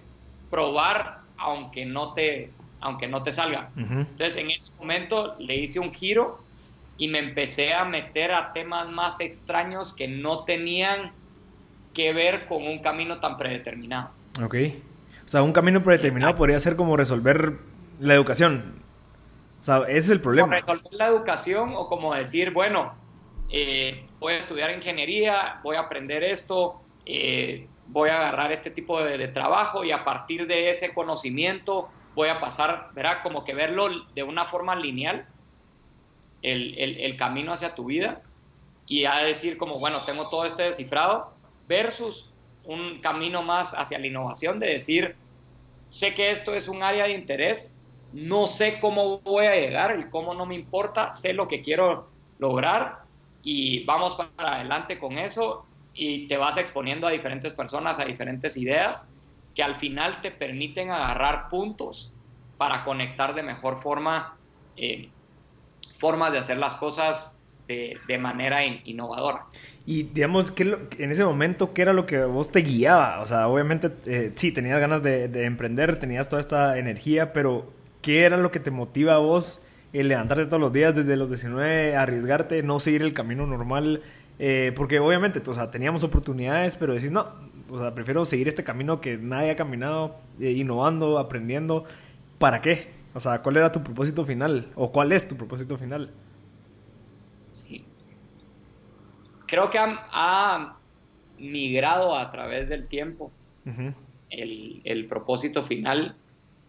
[0.49, 3.69] probar aunque no te, aunque no te salga.
[3.75, 6.39] Entonces en ese momento le hice un giro
[6.97, 11.11] y me empecé a meter a temas más extraños que no tenían
[11.93, 14.11] que ver con un camino tan predeterminado.
[14.43, 14.55] Ok.
[15.25, 17.53] O sea, un camino predeterminado podría ser como resolver
[17.99, 18.81] la educación.
[19.59, 20.55] O sea, ese es el problema.
[20.55, 22.93] resolver la educación o como decir, bueno,
[23.49, 29.01] eh, voy a estudiar ingeniería, voy a aprender esto, eh, voy a agarrar este tipo
[29.01, 31.89] de, trabajo y a partir de ese conocimiento
[32.19, 35.25] voy a pasar, verá, como que verlo de una forma lineal,
[36.41, 38.21] el, el camino hacia tu vida
[38.85, 41.31] y a decir como, bueno, tengo todo este descifrado
[41.69, 42.29] versus
[42.65, 45.15] un camino más hacia la innovación de decir,
[45.87, 47.79] sé que esto es un área de interés,
[48.11, 52.09] no sé cómo voy a llegar, el cómo no me importa, sé lo que quiero
[52.37, 52.97] lograr
[53.43, 58.57] y vamos para adelante con eso y te vas exponiendo a diferentes personas, a diferentes
[58.57, 59.09] ideas
[59.55, 62.11] que al final te permiten agarrar puntos
[62.57, 64.37] para conectar de mejor forma
[64.75, 65.09] eh,
[65.97, 69.45] formas de hacer las cosas de, manera innovadora.
[69.85, 73.19] Y digamos, ¿qué, en ese momento, ¿qué era lo que vos te guiaba?
[73.19, 77.71] O sea, obviamente eh, sí, tenías ganas de, de, emprender, tenías toda esta energía, pero
[78.01, 81.29] ¿qué era lo que te motiva a vos el levantarte todos los días desde los
[81.29, 84.01] 19, arriesgarte, no seguir el camino normal?
[84.39, 87.27] Eh, porque obviamente, o sea, teníamos oportunidades, pero decir, no,
[87.69, 91.85] o sea, prefiero seguir este camino que nadie ha caminado, eh, innovando, aprendiendo.
[92.37, 92.91] ¿Para qué?
[93.13, 94.67] O sea, ¿cuál era tu propósito final?
[94.75, 96.11] ¿O cuál es tu propósito final?
[97.51, 97.85] Sí.
[99.47, 100.75] Creo que ha,
[101.37, 103.31] migrado a través del tiempo
[104.29, 106.17] el, propósito final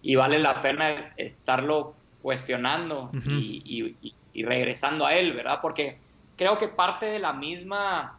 [0.01, 3.97] y vale la pena estarlo cuestionando y,
[4.33, 5.59] y regresando a él, ¿verdad?
[5.61, 5.99] Porque
[6.37, 8.19] creo que parte de la misma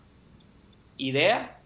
[0.98, 1.61] idea,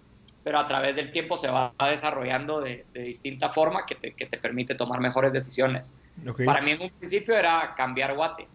[0.45, 4.99] pero a través del tiempo se va desarrollando de, distinta forma que te, permite tomar
[4.99, 5.99] mejores decisiones.
[6.45, 8.47] Para mí en un principio era cambiar Guate.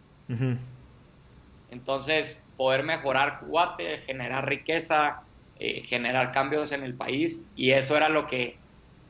[1.69, 5.23] Entonces, poder mejorar Guate, generar riqueza,
[5.59, 8.57] eh, generar cambios en el país, y eso era lo que,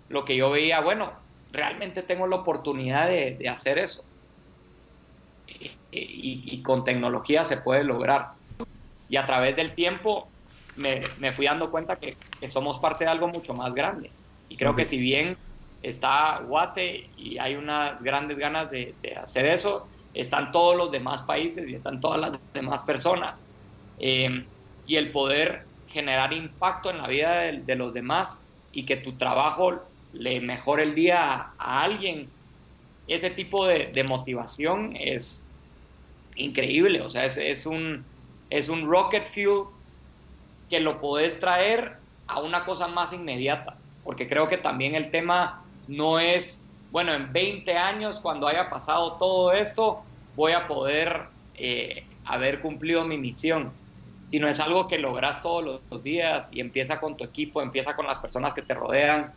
[0.09, 1.13] lo que yo veía, bueno,
[1.53, 4.07] realmente tengo la oportunidad de, hacer eso.
[5.49, 8.29] Eh, y, con tecnología se puede lograr
[9.11, 10.31] y a través del tiempo
[10.81, 14.11] me, me fui dando cuenta que, que, somos parte de algo mucho más grande.
[14.49, 15.37] Y creo que si bien
[15.83, 21.23] está Guate y hay unas grandes ganas de, de, hacer eso, están todos los demás
[21.23, 23.47] países y están todas las demás personas.
[23.99, 24.45] Eh,
[24.87, 29.13] y el poder generar impacto en la vida de, de, los demás y que tu
[29.13, 32.29] trabajo le mejore el día a, a alguien,
[33.07, 35.51] ese tipo de, de, motivación es
[36.37, 37.03] increíble.
[37.03, 38.05] O sea, es, es un
[38.51, 39.67] es un rocket fuel
[40.71, 41.97] que lo podés traer
[42.29, 47.33] a una cosa más inmediata, porque creo que también el tema no es, bueno, en
[47.33, 50.03] 20 años, cuando haya pasado todo esto,
[50.37, 51.25] voy a poder
[51.57, 53.73] eh, haber cumplido mi misión,
[54.27, 58.07] sino es algo que logras todos los, días y empieza con tu equipo, empieza con
[58.07, 59.33] las personas que te rodean,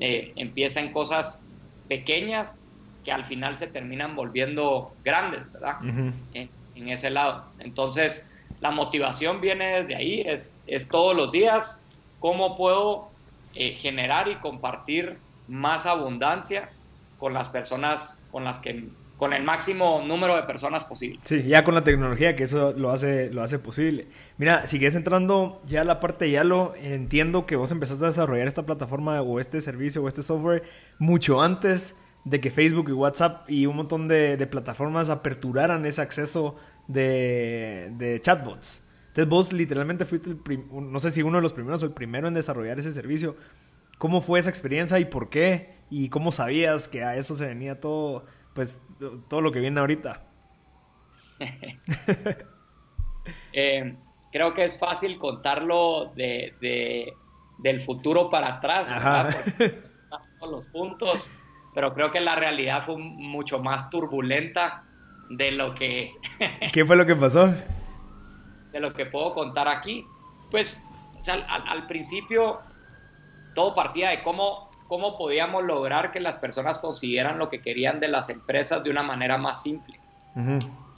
[0.00, 1.44] eh, empieza en cosas
[1.88, 2.60] pequeñas
[3.04, 5.76] que al final se terminan volviendo grandes, ¿verdad?
[5.82, 7.44] en, en, ese lado.
[7.60, 11.84] Entonces, la motivación viene desde ahí, es, es todos los días
[12.20, 13.08] cómo puedo
[13.54, 16.70] eh, generar y compartir más abundancia
[17.18, 18.84] con las personas con las que
[19.18, 21.20] con el máximo número de personas posible.
[21.22, 24.06] Sí, ya con la tecnología que eso lo hace, lo hace posible.
[24.36, 28.48] Mira, sigues entrando ya a la parte de Yalo, entiendo que vos empezaste a desarrollar
[28.48, 30.64] esta plataforma o este servicio o este software
[30.98, 36.00] mucho antes de que Facebook y WhatsApp y un montón de, de plataformas aperturaran ese
[36.00, 38.88] acceso de, chatbots.
[39.08, 40.40] Entonces vos literalmente fuiste el,
[40.70, 43.36] no sé si uno de los primeros o el primero en desarrollar ese servicio.
[43.98, 45.76] ¿Cómo fue esa experiencia y por qué?
[45.90, 48.80] ¿Y cómo sabías que a eso se venía todo, pues,
[49.28, 50.24] todo lo que viene ahorita?
[53.52, 53.94] Eh,
[54.32, 57.14] creo que es fácil contarlo de,
[57.58, 58.88] del futuro para atrás,
[60.40, 61.30] todos los puntos,
[61.72, 64.84] pero creo que la realidad fue mucho más turbulenta
[65.30, 66.14] de lo que...
[66.72, 67.52] ¿Qué fue lo que pasó?
[68.72, 70.04] De lo que puedo contar aquí.
[70.50, 70.82] Pues
[71.28, 72.60] al, principio
[73.54, 78.08] todo partía de cómo, cómo podíamos lograr que las personas consiguieran lo que querían de
[78.08, 79.98] las empresas de una manera más simple.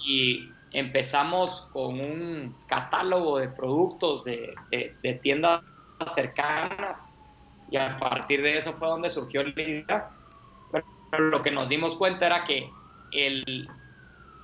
[0.04, 5.62] Y empezamos con un catálogo de productos de, de, tiendas
[6.06, 7.16] cercanas
[7.70, 10.10] y a partir de eso fue donde surgió la idea.
[11.10, 12.68] Pero lo que nos dimos cuenta era que
[13.12, 13.68] el,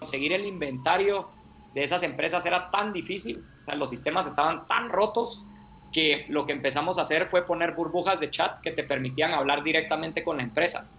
[0.00, 1.30] conseguir el inventario
[1.74, 5.44] de esas empresas era tan difícil, o sea, los sistemas estaban tan rotos
[5.92, 9.62] que lo que empezamos a hacer fue poner burbujas de chat que te permitían hablar
[9.62, 10.90] directamente con la empresa.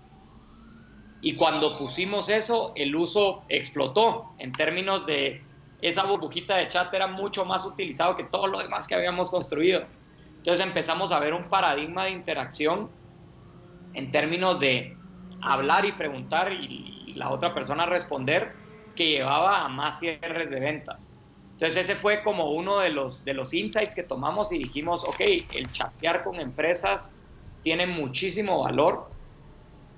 [1.20, 5.48] Y cuando pusimos eso, el uso explotó en términos de
[5.80, 9.88] esa burbujita de chat era mucho más utilizado que todo lo demás que habíamos construido.
[10.38, 12.92] Entonces empezamos a ver un paradigma de interacción
[13.94, 15.00] en términos de
[15.42, 18.61] hablar y preguntar y la otra persona responder
[18.96, 21.16] que llevaba a más cierres de ventas.
[21.54, 25.20] Entonces ese fue como uno de los, de los insights que tomamos y dijimos, ok,
[25.54, 27.20] el chatear con empresas
[27.64, 29.10] tiene muchísimo valor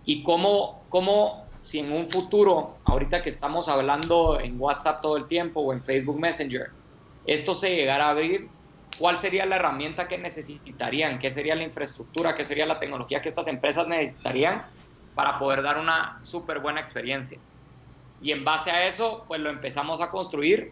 [0.04, 5.28] y cómo, cómo si en un futuro, ahorita que estamos hablando en WhatsApp todo el
[5.28, 6.72] tiempo o en Facebook Messenger,
[7.26, 8.50] esto se llegara a abrir,
[9.00, 11.20] ¿cuál sería la herramienta que necesitarían?
[11.20, 12.36] ¿Qué sería la infraestructura?
[12.36, 14.62] ¿Qué sería la tecnología que estas empresas necesitarían
[15.16, 17.39] para poder dar una súper buena experiencia?
[18.24, 20.71] Y en base a eso, pues lo empezamos a construir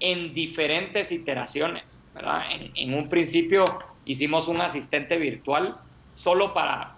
[0.00, 2.42] en diferentes iteraciones, ¿verdad?
[2.74, 3.64] En, un principio
[4.04, 5.76] hicimos un asistente virtual
[6.10, 6.96] solo para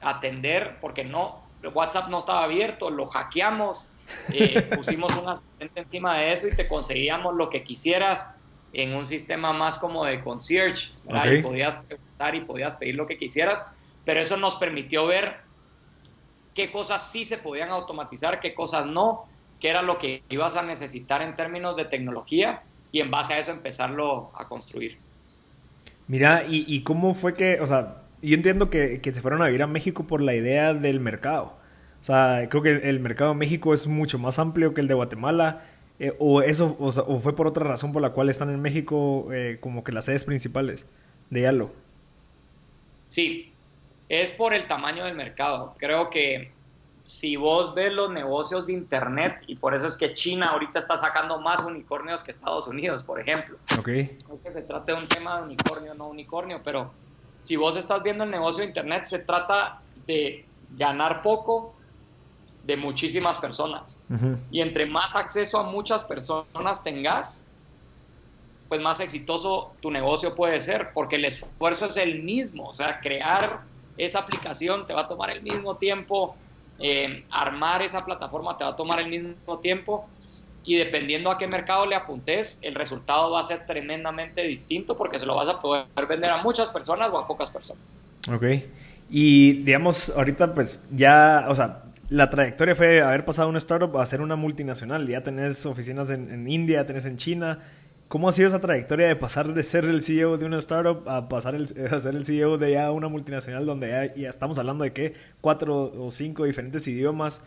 [0.00, 1.42] atender, porque no,
[1.74, 3.86] WhatsApp no estaba abierto, lo hackeamos,
[4.32, 8.36] eh, pusimos un asistente encima de eso y te conseguíamos lo que quisieras
[8.72, 13.18] en un sistema más como de concierge, Y podías preguntar y podías pedir lo que
[13.18, 13.66] quisieras,
[14.04, 15.40] pero eso nos permitió ver
[16.54, 19.26] qué cosas sí se podían automatizar, qué cosas no,
[19.62, 23.38] qué era lo que ibas a necesitar en términos de tecnología y en base a
[23.38, 24.98] eso empezarlo a construir.
[26.08, 29.68] Mira, ¿y, cómo fue que, o sea, yo entiendo que, se fueron a vivir a
[29.68, 31.56] México por la idea del mercado.
[32.00, 34.94] O sea, creo que el mercado de México es mucho más amplio que el de
[34.94, 35.62] Guatemala.
[36.00, 39.58] Eh, o eso, o, fue por otra razón por la cual están en México eh,
[39.60, 40.88] como que las sedes principales
[41.30, 41.70] de Yalo.
[43.04, 43.52] Sí,
[44.08, 45.76] es por el tamaño del mercado.
[45.78, 46.50] Creo que
[47.04, 50.96] si vos ves los negocios de Internet, y por eso es que China ahorita está
[50.96, 53.58] sacando más unicornios que Estados Unidos, por ejemplo.
[53.78, 54.16] Okay.
[54.28, 56.92] No es que se trate de un tema de unicornio, no unicornio, pero
[57.42, 60.46] si vos estás viendo el negocio de Internet, se trata de
[60.76, 61.74] ganar poco
[62.64, 63.98] de muchísimas personas.
[64.52, 67.48] Y entre más acceso a muchas personas tengas,
[68.68, 72.68] pues más exitoso tu negocio puede ser, porque el esfuerzo es el mismo.
[72.68, 73.62] O sea, crear
[73.98, 76.36] esa aplicación te va a tomar el mismo tiempo
[76.82, 80.08] eh, armar esa plataforma te va a tomar el mismo tiempo
[80.64, 85.18] y dependiendo a qué mercado le apuntes, el resultado va a ser tremendamente distinto porque
[85.18, 87.82] se lo vas a poder vender a muchas personas o a pocas personas.
[88.32, 88.44] Ok.
[89.10, 94.06] Y digamos, ahorita pues ya, o sea, la trayectoria fue haber pasado una startup a
[94.06, 95.06] ser una multinacional.
[95.06, 97.60] Ya tenés oficinas en, en India, tenés en China.
[98.12, 101.30] ¿Cómo ha sido esa trayectoria de pasar de ser el CEO de una startup a
[101.30, 101.54] pasar
[101.90, 105.90] a ser el CEO de ya una multinacional donde ya, estamos hablando de que cuatro
[105.96, 107.42] o cinco diferentes idiomas?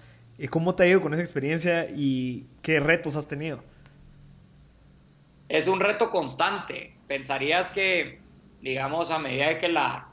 [0.50, 3.64] ¿Cómo te ha ido con esa experiencia y qué retos has tenido?
[5.50, 6.96] Es un reto constante.
[7.06, 8.18] Pensarías que,
[8.62, 10.08] digamos, a medida que la,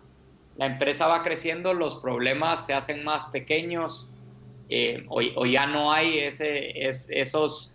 [0.59, 4.07] empresa va creciendo, los problemas se hacen más pequeños
[4.69, 7.75] eh, o, ya no hay ese, esos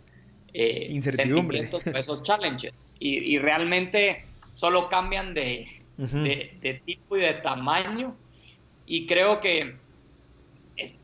[0.54, 1.70] eh, incertidumbre.
[1.96, 2.88] esos challenges.
[3.00, 5.68] Y, realmente solo cambian de,
[5.98, 8.16] de, tipo y de tamaño.
[8.86, 9.76] Y creo que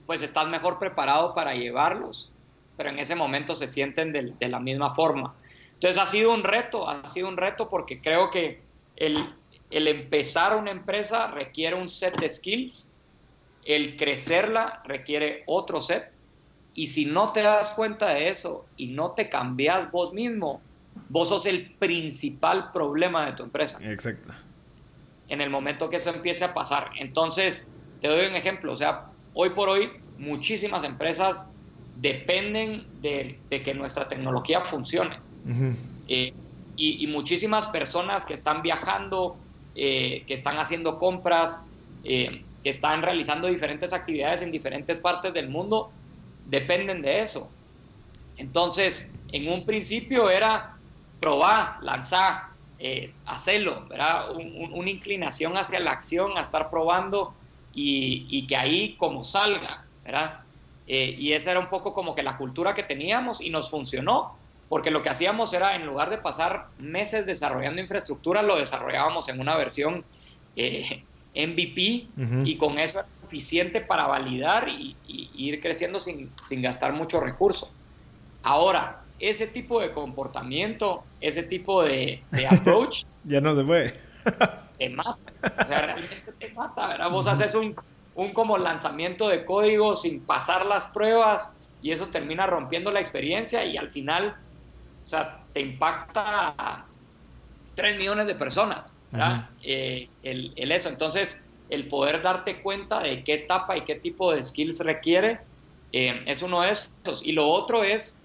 [0.05, 2.31] pues estás mejor preparado para llevarlos,
[2.77, 5.33] pero en ese momento se sienten de, de, la misma forma.
[5.73, 8.61] Entonces ha sido un reto, ha sido un reto porque creo que
[8.95, 9.33] el,
[9.71, 12.91] el empezar una empresa requiere un set de skills,
[13.65, 16.22] el crecerla requiere otro set
[16.75, 20.61] y si no te das cuenta de eso y no te cambias vos mismo,
[21.09, 23.79] vos sos el principal problema de tu empresa.
[23.83, 24.31] Exacto.
[25.29, 26.91] En el momento que eso empiece a pasar.
[26.99, 28.73] Entonces, te doy un ejemplo.
[28.73, 31.49] O sea, hoy por hoy muchísimas empresas
[31.97, 35.19] dependen de, que nuestra tecnología funcione.
[36.07, 36.33] Eh,
[36.75, 39.37] y, muchísimas personas que están viajando,
[39.75, 41.67] eh, que están haciendo compras,
[42.03, 45.91] eh, que están realizando diferentes actividades en diferentes partes del mundo,
[46.45, 47.51] dependen de eso.
[48.37, 50.75] Entonces, en un principio era
[51.19, 54.31] probar, lanzar, eh, hacerlo, ¿verdad?
[54.33, 57.33] una inclinación hacia la acción, a estar probando
[57.73, 60.41] y, que ahí como salga, ¿verdad?
[60.85, 64.35] Eh, y esa era un poco como que la cultura que teníamos y nos funcionó,
[64.67, 69.39] porque lo que hacíamos era, en lugar de pasar meses desarrollando infraestructura, lo desarrollábamos en
[69.39, 70.03] una versión
[70.55, 71.03] eh,
[71.35, 72.07] MVP
[72.45, 74.95] y con eso es suficiente para validar y,
[75.35, 76.31] ir creciendo sin,
[76.61, 77.71] gastar mucho recurso.
[78.43, 83.03] Ahora, ese tipo de comportamiento, ese tipo de, approach...
[83.23, 83.99] ya no se puede.
[84.77, 85.17] te mata,
[85.61, 87.09] o sea, realmente te mata, ¿verdad?
[87.09, 87.75] Vos haces un,
[88.15, 93.65] un como lanzamiento de código sin pasar las pruebas y eso termina rompiendo la experiencia
[93.65, 94.35] y al final,
[95.03, 96.85] o sea, te impacta a
[97.75, 98.93] 3 millones de personas.
[99.63, 100.89] Eh, el, eso.
[100.89, 105.39] Entonces, el poder darte cuenta de qué etapa y qué tipo de skills requiere
[105.91, 107.23] eh, es uno de esos.
[107.23, 108.23] Y lo otro es,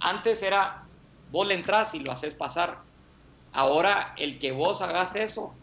[0.00, 0.82] antes era,
[1.30, 2.78] vos le entras y lo haces pasar.
[3.52, 5.54] Ahora, el que vos hagas eso,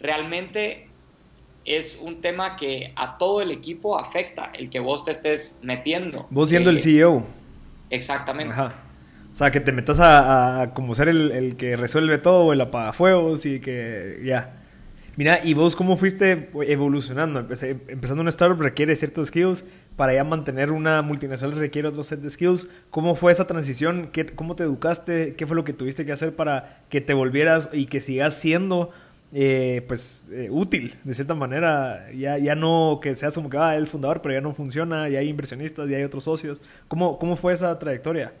[0.00, 0.88] realmente
[1.64, 6.26] es un tema que a todo el equipo afecta, el que vos te estés metiendo.
[6.30, 7.24] Vos siendo el CEO.
[7.90, 8.54] Exactamente.
[8.58, 8.87] O
[9.38, 14.20] sea, que te metas a, como ser el, que resuelve todo, el apagafuegos y que
[14.24, 14.56] ya.
[15.16, 17.40] Mira, ¿y vos cómo fuiste evolucionando?
[17.88, 19.64] empezando una startup requiere ciertos skills,
[19.96, 22.68] para ya mantener una multinacional requiere otro set de skills.
[22.90, 24.10] ¿Cómo fue esa transición?
[24.12, 25.34] ¿Qué, ¿Cómo te educaste?
[25.36, 28.90] ¿Qué fue lo que tuviste que hacer para que te volvieras y que sigas siendo
[29.32, 32.10] eh, pues eh, útil de cierta manera?
[32.12, 35.18] Ya, ya no que seas como que ah, el fundador, pero ya no funciona, ya
[35.20, 36.60] hay inversionistas, ya hay otros socios.
[36.88, 38.32] ¿Cómo, cómo fue esa trayectoria?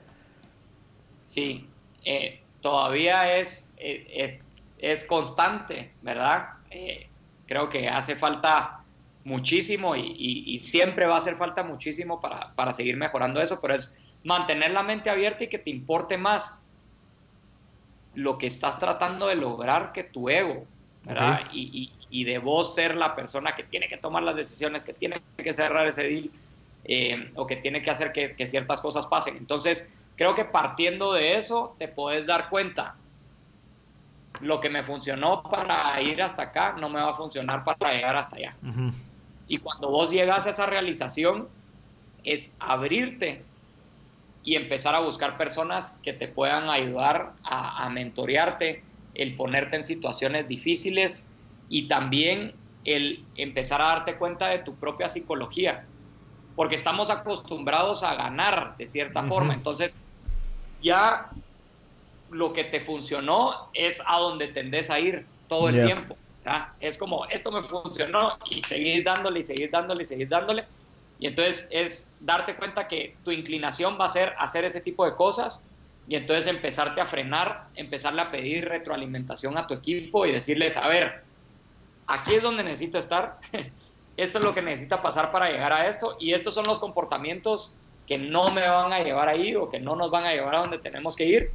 [1.38, 1.68] Sí,
[2.04, 4.40] eh, todavía es, eh, es,
[4.78, 6.48] es, constante, ¿verdad?
[6.68, 7.06] Eh,
[7.46, 8.80] creo que hace falta
[9.22, 13.94] muchísimo y, siempre va a hacer falta muchísimo para, para seguir mejorando eso, pero es
[14.24, 16.68] mantener la mente abierta y que te importe más
[18.14, 20.66] lo que estás tratando de lograr que tu ego,
[21.04, 21.42] ¿verdad?
[21.52, 25.22] Y, y, de vos ser la persona que tiene que tomar las decisiones, que tiene
[25.36, 26.30] que cerrar ese deal
[26.84, 29.36] eh, o que tiene que hacer que, que, ciertas cosas pasen.
[29.36, 32.96] Entonces, creo que partiendo de eso te puedes dar cuenta.
[34.40, 38.16] Lo que me funcionó para ir hasta acá no me va a funcionar para llegar
[38.16, 38.56] hasta allá.
[39.46, 41.48] Y cuando vos llegas a esa realización,
[42.24, 43.44] es abrirte
[44.42, 48.82] y empezar a buscar personas que te puedan ayudar a, a mentorearte,
[49.14, 51.30] el ponerte en situaciones difíciles
[51.68, 52.54] y también
[52.84, 55.84] el empezar a darte cuenta de tu propia psicología,
[56.56, 60.00] porque estamos acostumbrados a ganar de cierta forma, entonces
[60.80, 61.30] ya
[62.30, 66.18] lo que te funcionó es a donde tendés a ir todo el tiempo.
[66.80, 70.66] Es como, esto me funcionó y seguís dándole y seguís dándole y seguís dándole
[71.18, 75.16] y entonces es darte cuenta que tu inclinación va a ser hacer ese tipo de
[75.16, 75.68] cosas
[76.06, 80.88] y entonces empezarte a frenar, empezarle a pedir retroalimentación a tu equipo y decirles, a
[80.88, 81.24] ver,
[82.06, 83.38] aquí es donde necesito estar,
[84.16, 87.76] esto es lo que necesita pasar para llegar a esto y estos son los comportamientos
[88.08, 90.60] que no me van a llevar ahí o que no nos van a llevar a
[90.60, 91.50] donde tenemos que ir.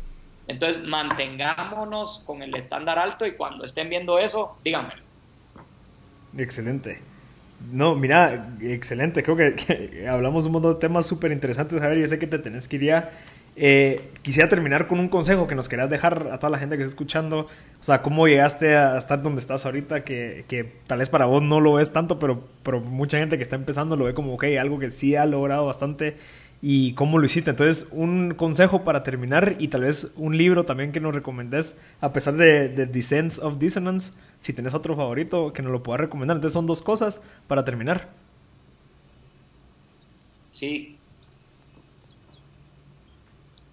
[0.48, 5.02] Entonces mantengámonos con el estándar alto y cuando estén viendo eso, díganmelo.
[6.38, 7.02] Excelente.
[7.72, 9.24] No, mira, excelente.
[9.24, 11.82] Creo que, hablamos de un montón de temas súper interesantes.
[11.82, 13.12] A ver, yo sé que te tenés que ir ya.
[13.56, 16.84] Eh, quisiera terminar con un consejo que nos querías dejar a toda la gente que
[16.84, 17.48] está escuchando.
[17.80, 21.42] O sea, cómo llegaste a estar donde estás ahorita, que, que tal vez para vos
[21.42, 24.46] no lo ves tanto, pero, pero mucha gente que está empezando lo ve como, ok,
[24.60, 26.18] algo que sí ha logrado bastante
[26.66, 27.50] y cómo lo hiciste.
[27.50, 32.14] Entonces, un consejo para terminar y tal vez un libro también que nos recomendés, a
[32.14, 36.38] pesar de, The Descents of Dissonance, si tenés otro favorito que nos lo puedas recomendar.
[36.38, 38.12] Entonces, son dos cosas para terminar.
[40.54, 40.98] Sí.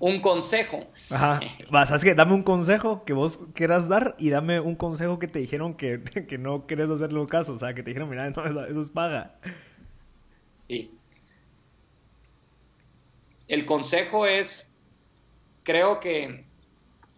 [0.00, 0.84] Un consejo.
[1.10, 1.38] Ajá.
[1.86, 2.16] ¿Sabes qué?
[2.16, 6.02] Dame un consejo que vos quieras dar y dame un consejo que te dijeron que,
[6.28, 7.54] que no querés hacerlo caso.
[7.54, 9.36] O sea, que te dijeron, mira, no, eso es paga.
[10.66, 10.90] Sí
[13.50, 14.78] el consejo es,
[15.64, 16.44] creo que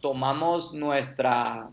[0.01, 1.69] tomamos nuestra,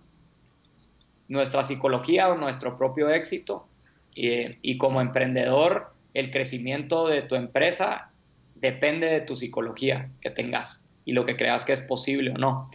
[1.29, 3.69] nuestra psicología o nuestro propio éxito
[4.13, 8.11] y, como emprendedor el crecimiento de tu empresa
[8.55, 12.69] depende de tu psicología que tengas y lo que creas que es posible o no.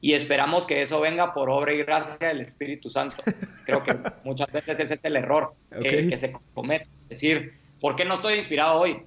[0.00, 3.24] Y esperamos que eso venga por obra y gracia del Espíritu Santo.
[3.64, 6.86] Creo que muchas veces ese es el error que se comete.
[7.04, 9.02] Es decir, ¿por qué no estoy inspirado hoy?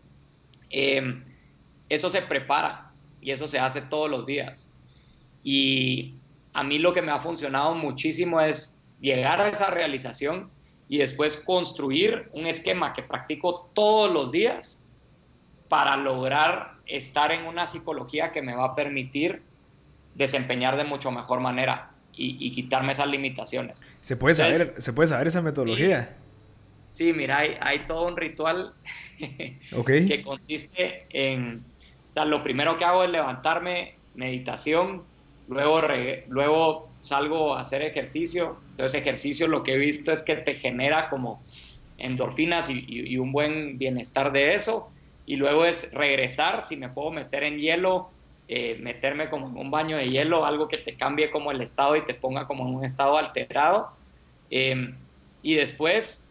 [0.69, 1.23] Eh,
[1.89, 4.73] eso se prepara y eso se hace todos los días.
[5.43, 6.15] Y
[6.53, 10.49] a mí lo que me ha funcionado muchísimo es llegar a esa realización
[10.89, 14.83] y después construir un esquema que practico todos los días
[15.69, 19.41] para lograr estar en una psicología que me va a permitir
[20.15, 23.85] desempeñar de mucho mejor manera y, quitarme esas limitaciones.
[24.01, 26.15] ¿Se puede, saber, ¿Se puede saber esa metodología?
[26.93, 28.73] Sí, mira, hay, hay, todo un ritual
[29.19, 31.63] que consiste en
[32.25, 35.03] lo primero que hago es levantarme, meditación,
[35.47, 35.81] luego,
[36.27, 38.57] luego salgo a hacer ejercicio.
[38.71, 41.41] Entonces, ejercicio lo que he visto es que te genera como
[41.97, 44.89] endorfinas y, un buen bienestar de eso.
[45.25, 48.09] Y luego es regresar, si me puedo meter en hielo,
[48.47, 51.97] eh, meterme como en un baño de hielo, algo que te cambie como el estado
[51.97, 53.89] y te ponga como en un estado alterado.
[54.49, 54.95] Em,
[55.43, 56.27] y después,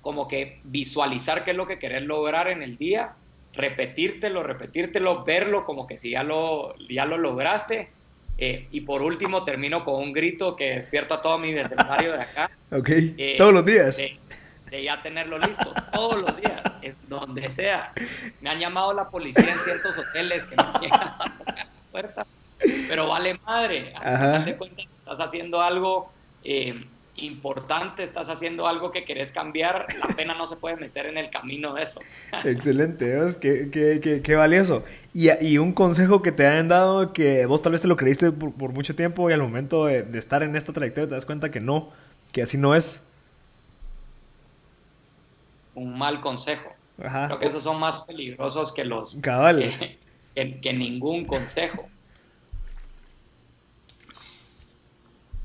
[0.00, 3.14] como que visualizar qué es lo que querés lograr en el día
[3.56, 7.90] repetírtelo, repetírtelo, verlo como que si ya lo, ya lo lograste.
[8.36, 12.20] Eh, y por último termino con un grito que despierto a todo mi vecindario de
[12.22, 12.50] acá.
[12.72, 13.96] Ok, eh, todos los días.
[13.98, 16.60] De, ya tenerlo listo, todos los días,
[17.06, 17.92] donde sea.
[18.40, 22.26] Me han llamado la policía en ciertos hoteles que no llegan a tocar la puerta,
[22.88, 23.92] pero vale madre.
[23.94, 26.84] Al final de cuentas estás haciendo algo eh,
[27.16, 31.30] importante, estás haciendo algo que querés cambiar, la pena no se puede meter en el
[31.30, 32.00] camino de eso.
[32.44, 34.84] Excelente, es que, que, que, valioso.
[35.12, 38.32] Y, y, un consejo que te han dado que vos tal vez te lo creíste
[38.32, 41.60] por, mucho tiempo y al momento de, estar en esta trayectoria te das cuenta que
[41.60, 41.90] no,
[42.32, 43.06] que así no es.
[45.74, 46.72] Un mal consejo.
[46.96, 49.16] Creo que esos son más peligrosos que los...
[49.16, 49.98] Cabal.
[50.34, 51.88] que ningún consejo.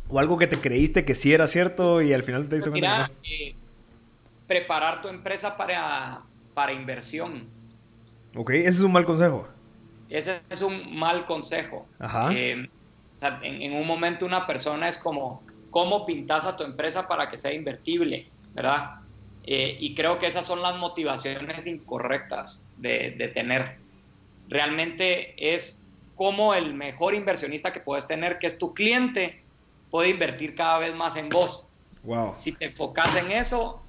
[0.09, 3.11] O algo que te creíste que sí era cierto y al final te diste cuenta
[3.23, 3.53] eh,
[4.47, 6.21] preparar tu empresa para,
[6.55, 7.47] para inversión.
[8.35, 9.47] Ok, ese es un mal consejo.
[10.09, 11.87] Ese es un mal consejo.
[11.99, 12.31] Ajá.
[12.33, 12.67] Eh,
[13.43, 17.53] en, un momento una persona es como, cómo pintas a tu empresa para que sea
[17.53, 19.01] invertible, ¿verdad?
[19.43, 23.77] Eh, y creo que esas son las motivaciones incorrectas de, de tener.
[24.47, 25.85] Realmente es
[26.15, 29.43] como el mejor inversionista que puedes tener, que es tu cliente,
[29.89, 31.69] puede invertir cada vez más en vos.
[32.03, 32.35] Wow.
[32.37, 33.81] Si te enfocas en eso,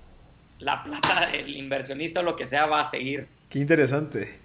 [0.58, 3.26] la plata del inversionista o lo que sea va a seguir.
[3.48, 4.38] Qué interesante.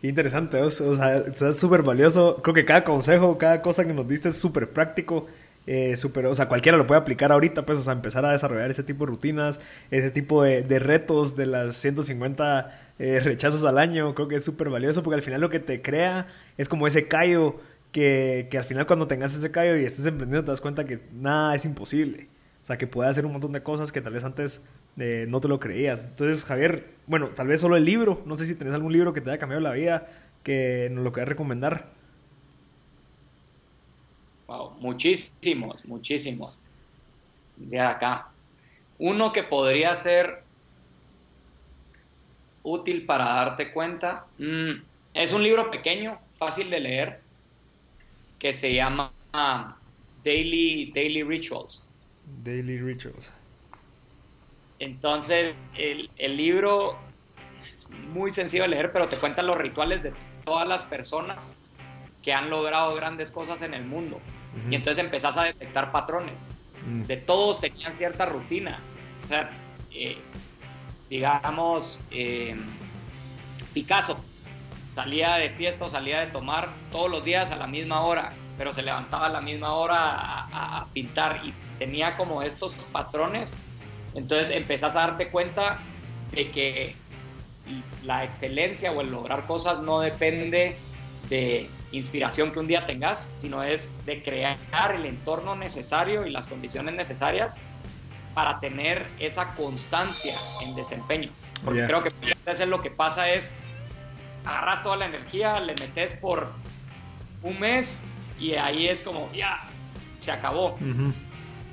[0.00, 0.60] Qué interesante.
[0.60, 2.40] O sea, es súper valioso.
[2.42, 5.26] Creo que cada consejo, cada cosa que nos diste es súper práctico.
[5.66, 8.70] Eh, super, o sea, cualquiera lo puede aplicar ahorita, pues, o sea, empezar a desarrollar
[8.70, 9.60] ese tipo de rutinas,
[9.90, 14.14] ese tipo de, de retos de las 150 eh, rechazos al año.
[14.14, 16.26] Creo que es súper valioso porque al final lo que te crea
[16.58, 17.60] es como ese callo
[17.94, 20.98] que, que al final cuando tengas ese callo y estés emprendiendo te das cuenta que
[21.12, 22.26] nada es imposible.
[22.60, 24.62] O sea, que puede hacer un montón de cosas que tal vez antes
[24.98, 26.06] eh, no te lo creías.
[26.06, 28.20] Entonces, Javier, bueno, tal vez solo el libro.
[28.26, 30.08] No sé si tenés algún libro que te haya cambiado la vida
[30.42, 31.86] que nos lo quieras recomendar.
[34.48, 36.64] Wow, muchísimos, muchísimos.
[37.56, 38.26] De acá.
[38.98, 40.42] Uno que podría ser
[42.64, 44.24] útil para darte cuenta.
[44.38, 44.82] Mm,
[45.14, 47.23] es un libro pequeño, fácil de leer,
[48.44, 49.10] que se llama
[50.22, 51.82] Daily, Daily Rituals.
[52.42, 53.32] Daily Rituals.
[54.78, 56.98] Entonces, el, el, libro
[57.72, 60.12] es muy sencillo de leer, pero te cuenta los rituales de
[60.44, 61.58] todas las personas
[62.22, 64.16] que han logrado grandes cosas en el mundo.
[64.16, 64.72] Uh -huh.
[64.72, 66.50] Y entonces empezás a detectar patrones.
[66.82, 67.06] Uh -huh.
[67.06, 68.78] De todos tenían cierta rutina.
[69.22, 69.50] O sea,
[69.90, 70.18] eh,
[71.08, 72.54] digamos, eh,
[73.72, 74.22] Picasso
[74.94, 78.72] salía de fiesta o salía de tomar todos los días a la misma hora, pero
[78.72, 83.58] se levantaba a la misma hora a, a pintar y tenía como estos patrones.
[84.14, 85.78] Entonces empezás a darte cuenta
[86.32, 86.94] de que
[88.04, 90.76] la excelencia o el lograr cosas no depende
[91.28, 94.58] de inspiración que un día tengas, sino es de crear
[94.94, 97.58] el entorno necesario y las condiciones necesarias
[98.34, 101.30] para tener esa constancia en desempeño.
[101.64, 101.86] Porque yeah.
[101.86, 103.54] creo que muchas veces lo que pasa es
[104.44, 106.48] agarras toda la energía, le metes por
[107.42, 108.02] un mes
[108.38, 109.60] y ahí es como ya
[110.20, 110.74] se acabó.
[110.74, 111.12] Uh -huh.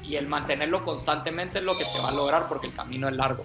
[0.03, 3.15] Y el mantenerlo constantemente es lo que te va a lograr porque el camino es
[3.15, 3.43] largo.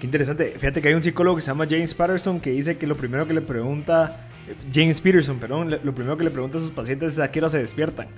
[0.00, 0.54] Qué interesante.
[0.58, 3.26] Fíjate que hay un psicólogo que se llama James Patterson que dice que lo primero
[3.26, 4.28] que le pregunta
[4.72, 7.48] James Peterson, perdón, lo primero que le pregunta a sus pacientes es a qué hora
[7.48, 8.08] se despiertan.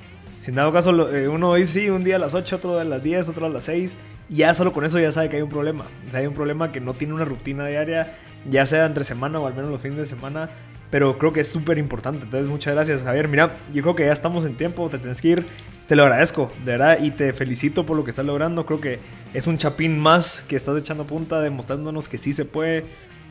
[0.40, 3.02] Sin dado caso, eh, uno dice sí, un día a las 8, otro a las
[3.02, 3.96] 10, otro a las 6,
[4.28, 5.86] y ya solo con eso ya sabe que hay un problema.
[6.06, 8.14] O sea, hay un problema que no tiene una rutina diaria,
[8.50, 10.48] ya sea entre semana o al menos los fines de semana,
[10.90, 12.24] pero creo que es súper importante.
[12.24, 13.28] Entonces, muchas gracias, Javier.
[13.28, 15.46] Mira, yo creo que ya estamos en tiempo, te tienes que ir.
[15.88, 18.64] Te lo agradezco, de verdad, y te felicito por lo que estás logrando.
[18.64, 19.00] Creo que
[19.34, 22.84] es un chapín más que estás echando punta, demostrándonos que sí se puede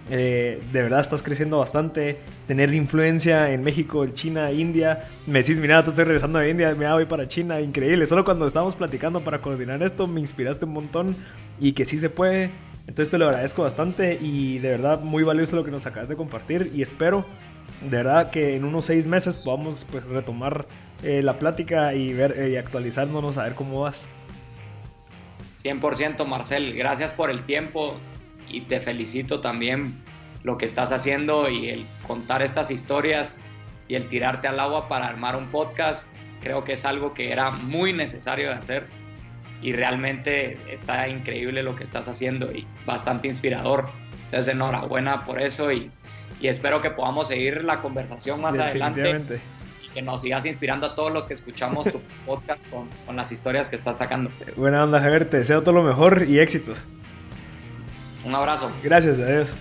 [0.09, 2.17] eh, de verdad estás creciendo bastante.
[2.47, 5.07] Tener influencia en México, en China, India.
[5.25, 7.61] Me decís, mira, te estoy regresando a India, me voy para China.
[7.61, 8.05] Increíble.
[8.05, 11.15] Solo cuando estábamos platicando para coordinar esto, me inspiraste un montón
[11.59, 12.49] y que sí se puede.
[12.87, 16.15] Entonces te lo agradezco bastante y de verdad muy valioso lo que nos acabas de
[16.15, 16.71] compartir.
[16.75, 17.25] Y espero,
[17.81, 20.65] de verdad, que en unos seis meses podamos pues, retomar
[21.01, 24.05] eh, la plática y ver eh, y actualizándonos a ver cómo vas.
[25.57, 27.95] 100% Marcel, gracias por el tiempo
[28.49, 29.95] y te felicito también
[30.43, 33.39] lo que estás haciendo y el contar estas historias
[33.87, 36.13] y el tirarte al agua para armar un podcast.
[36.41, 38.87] Creo que es algo que era muy necesario de hacer
[39.63, 43.87] y realmente está increíble lo que estás haciendo y bastante inspirador.
[44.25, 45.89] Entonces, enhorabuena por eso y,
[46.41, 49.39] y espero que podamos seguir la conversación más adelante
[49.81, 53.31] y que nos sigas inspirando a todos los que escuchamos tu podcast con, con las
[53.31, 54.29] historias que estás sacando.
[54.57, 55.29] Buena onda, Javier.
[55.29, 56.83] Te deseo todo lo mejor y éxitos.
[58.25, 58.69] Un abrazo.
[58.83, 59.55] Gracias, adiós.